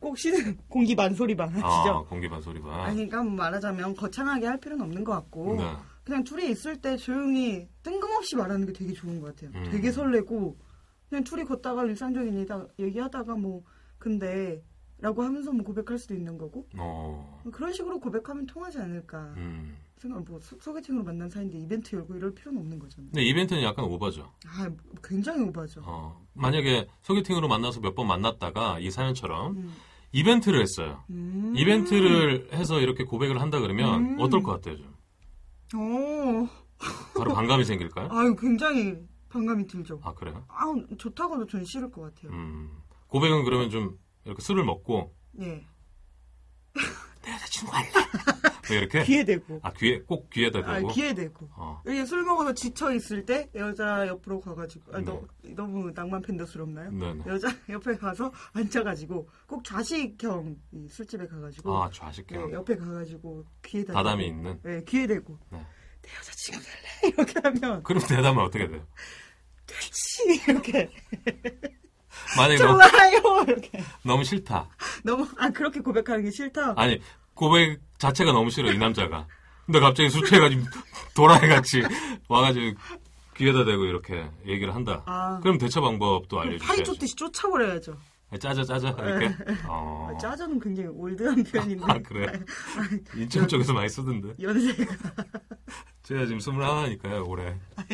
[0.00, 2.06] 꼭 쉬는 공기 반 소리 반 아, 하시죠?
[2.08, 2.72] 공기 반 소리 반.
[2.80, 5.64] 아니, 그러니까 뭐 말하자면 거창하게 할 필요는 없는 것 같고, 네.
[6.04, 9.50] 그냥 둘이 있을 때 조용히 뜬금없이 말하는 게 되게 좋은 것 같아요.
[9.60, 9.70] 음.
[9.70, 10.56] 되게 설레고
[11.08, 13.62] 그냥 둘이 걷다가 일상적인 얘기다- 얘기하다가 뭐
[13.98, 14.64] 근데
[14.98, 19.76] 라고 하면서 뭐 고백할 수도 있는 거고 어, 그런 식으로 고백하면 통하지 않을까 음.
[19.96, 23.10] 생각 뭐 소, 소개팅으로 만난 사이인데 이벤트 열고 이럴 필요는 없는 거잖아요.
[23.10, 24.30] 근데 이벤트는 약간 오버죠.
[24.46, 24.70] 아
[25.02, 25.82] 굉장히 오바죠.
[25.84, 29.72] 어, 만약에 소개팅으로 만나서 몇 번 만났다가 이 사연처럼 음.
[30.12, 31.04] 이벤트를 했어요.
[31.10, 31.52] 음.
[31.56, 34.16] 이벤트를 해서 이렇게 고백을 한다 그러면 음.
[34.20, 34.94] 어떨 것 같아요, 좀?
[35.76, 36.48] 오,
[37.16, 38.08] 바로 반감이 생길까요?
[38.12, 38.96] 아유 굉장히
[39.28, 40.00] 반감이 들죠.
[40.02, 40.44] 아, 그래요?
[40.48, 42.32] 아우 좋다고도 저는 싫을 것 같아요.
[42.32, 42.70] 음.
[43.06, 45.66] 고백은 그러면 좀 이렇게 술을 먹고 네.
[47.22, 47.88] 내 여자친구 할래?
[48.70, 49.02] 뭐 이렇게?
[49.04, 49.60] 귀에 대고.
[49.62, 50.88] 아, 귀에, 꼭 귀에다 아, 대고?
[50.88, 51.48] 귀에 대고.
[51.52, 51.82] 어.
[51.86, 55.04] 이게 술 먹어서 지쳐 있을 때 여자 옆으로 가가지고 아, 네.
[55.04, 55.22] 너,
[55.54, 56.90] 너무 낭만 팬더스럽나요?
[56.90, 57.24] 네네.
[57.26, 62.48] 여자 옆에 가서 앉아가지고 꼭 좌식형 이 술집에 가가지고 아, 좌식형.
[62.48, 64.60] 네, 옆에 가가지고 귀에다 대고, 있는?
[64.62, 65.58] 네 귀에 대고 네.
[66.02, 68.86] 내 여자친구 살래 이렇게 하면 그럼 대답은 어떻게 돼요?
[69.90, 70.90] 치 이렇게
[72.36, 74.68] 만약에 너무, 좋아요 이렇게 너무 싫다.
[75.04, 76.74] 너무 아 그렇게 고백하는 게 싫다.
[76.76, 77.00] 아니,
[77.40, 79.26] 고백 자체가 너무 싫어, 이 남자가.
[79.64, 80.62] 근데 갑자기 술 취해가지고
[81.16, 81.80] 도라이 같이
[82.28, 82.78] 와가지고
[83.34, 85.02] 귀에다 대고 이렇게 얘기를 한다.
[85.06, 85.40] 아.
[85.42, 86.82] 그럼 대처 방법도 파리 알려주셔야죠.
[86.82, 87.96] 쫓듯이 쫓아버려야죠.
[88.38, 89.34] 짜자, 짜자, 이렇게.
[89.66, 90.10] 어.
[90.12, 92.26] 아, 짜자는 굉장히 올드한 표현인데 아, 그래?
[93.16, 94.34] 인천 쪽에서 많이 쓰던데.
[94.38, 94.94] 연세가
[96.02, 97.58] 제가 지금 21이니까요, 올해.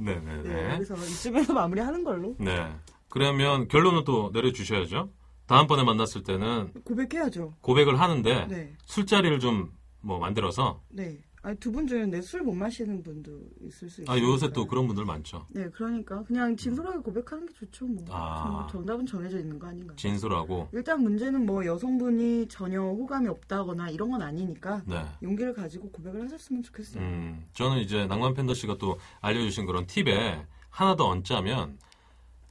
[0.00, 0.74] 네, 네네네.
[0.74, 2.74] 여기서 이쯤에서 마무리하는 걸로 네.
[3.08, 5.08] 그러면 결론은 또 내려주셔야죠.
[5.46, 7.54] 다음번에 만났을 때는 고백해야죠.
[7.60, 9.72] 고백을 하는데 네, 술자리를 좀
[10.06, 11.18] 뭐 만들어서 네.
[11.40, 13.30] 아니 두 분 중에 내술못 마시는 분도
[13.62, 14.14] 있을 수 있어요.
[14.14, 15.46] 아 요새 또 그런 분들 많죠.
[15.48, 17.86] 네, 그러니까 그냥 진솔하게 고백하는 게 좋죠.
[17.86, 18.66] 뭐 아.
[18.70, 19.96] 정- 정답은 정해져 있는 거 아닌가요?
[19.96, 25.02] 진솔하고 일단 문제는 뭐 여성분이 전혀 호감이 없다거나 이런 건 아니니까 네.
[25.22, 27.02] 용기를 가지고 고백을 하셨으면 좋겠어요.
[27.02, 31.78] 음, 저는 이제 낭만 팬더 씨가 또 알려주신 그런 팁에 하나 더 얹자면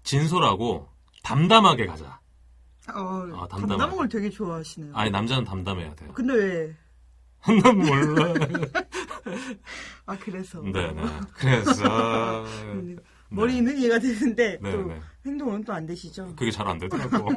[0.03, 0.87] 진솔하고
[1.23, 2.19] 담담하게 가자.
[2.89, 3.67] 어, 아, 담담하게.
[3.67, 4.95] 담담한 걸 되게 좋아하시네요.
[4.95, 6.11] 아니 남자는 담담해야 돼요.
[6.13, 6.75] 근데 왜?
[7.63, 8.33] 난 몰라.
[10.05, 11.01] 아 그래서 네네.
[11.33, 12.97] 그래서 음,
[13.29, 15.01] 머리는 이해가 되는데 네, 또 네.
[15.25, 16.33] 행동은 또 안 되시죠.
[16.35, 17.29] 그게 잘 안 되더라고.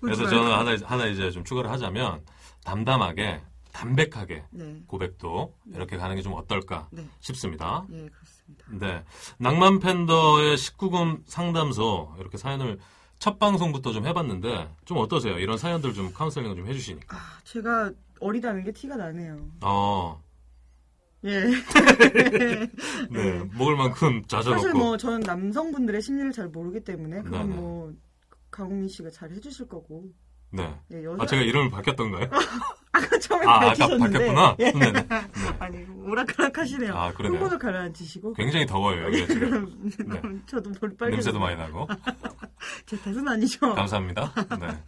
[0.00, 0.52] 그래서 저는.
[0.52, 2.24] 하나 하나 이제 좀 추가를 하자면
[2.64, 7.86] 담담하게 담백하게 네, 고백도 이렇게 가는 게 좀 어떨까 네, 싶습니다.
[7.92, 8.64] 예 그렇습니다.
[8.86, 9.04] 네.
[9.38, 12.78] 낭만 팬더의 19금 상담소 이렇게 사연을
[13.22, 15.38] 첫 방송부터 좀 해봤는데 좀 어떠세요?
[15.38, 17.16] 이런 사연들 좀 카운셀링을 좀 해주시니까.
[17.16, 19.48] 아 제가 어리다는 게 티가 나네요.
[19.60, 20.20] 어,
[21.22, 21.44] 예.
[23.10, 23.48] 네.
[23.56, 24.76] 먹을 만큼 사실 자져놓고.
[24.76, 27.54] 뭐 저는 남성분들의 심리를 잘 모르기 때문에 그건 네네.
[27.54, 27.94] 뭐
[28.50, 30.10] 강훈민 씨가 잘 해주실 거고.
[30.52, 30.74] 네.
[30.92, 32.28] 예, 여자 아, 제가 이름을 바뀌었던가요?
[32.92, 34.56] 아까 처음에 아, 아까 밝히셨는데 바뀌었구나?
[34.58, 34.70] 예.
[34.72, 34.92] 네네.
[35.08, 35.08] 네.
[35.58, 36.94] 아니 오락가락하시네요.
[36.94, 37.38] 아, 그러네요.
[37.40, 38.34] 흥분을 가라앉히시고.
[38.34, 39.90] 굉장히 더워요, 여기가 지금.
[40.06, 40.20] 네.
[40.46, 41.12] 저도 머리 빨개.
[41.16, 41.88] 냄새도 많이 나고.
[42.86, 43.74] 제 탓은 아니죠.
[43.74, 44.32] 감사합니다.
[44.60, 44.84] 네.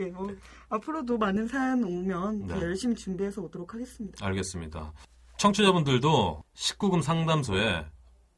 [0.00, 0.28] 예, 뭐
[0.70, 2.62] 앞으로도 많은 사연 오면 더 네.
[2.62, 4.26] 열심히 준비해서 오도록 하겠습니다.
[4.26, 4.92] 알겠습니다.
[5.38, 7.86] 청취자분들도 19금 상담소에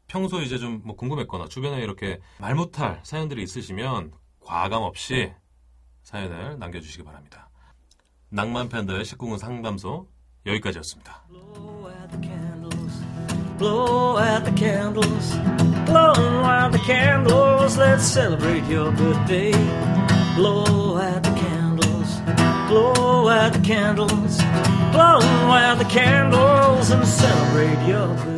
[0.07, 5.33] 평소 이제 좀 뭐 궁금했거나 주변에 이렇게 말 못할 사연들이 있으시면 과감 없이
[6.09, 7.51] 사연을 남겨주시기 바랍니다.
[8.31, 10.09] 낭만 팬더의 19금 상담소
[10.47, 11.25] 여기까지였습니다.
[13.59, 15.37] Blow out the candles,
[15.85, 17.77] blow out the candles.
[17.77, 19.53] Let's celebrate your birthday.
[20.35, 22.23] Blow out the candles,
[22.69, 24.39] blow out the candles,
[24.93, 25.21] blow
[25.53, 28.38] out the candles, and celebrate your birthday.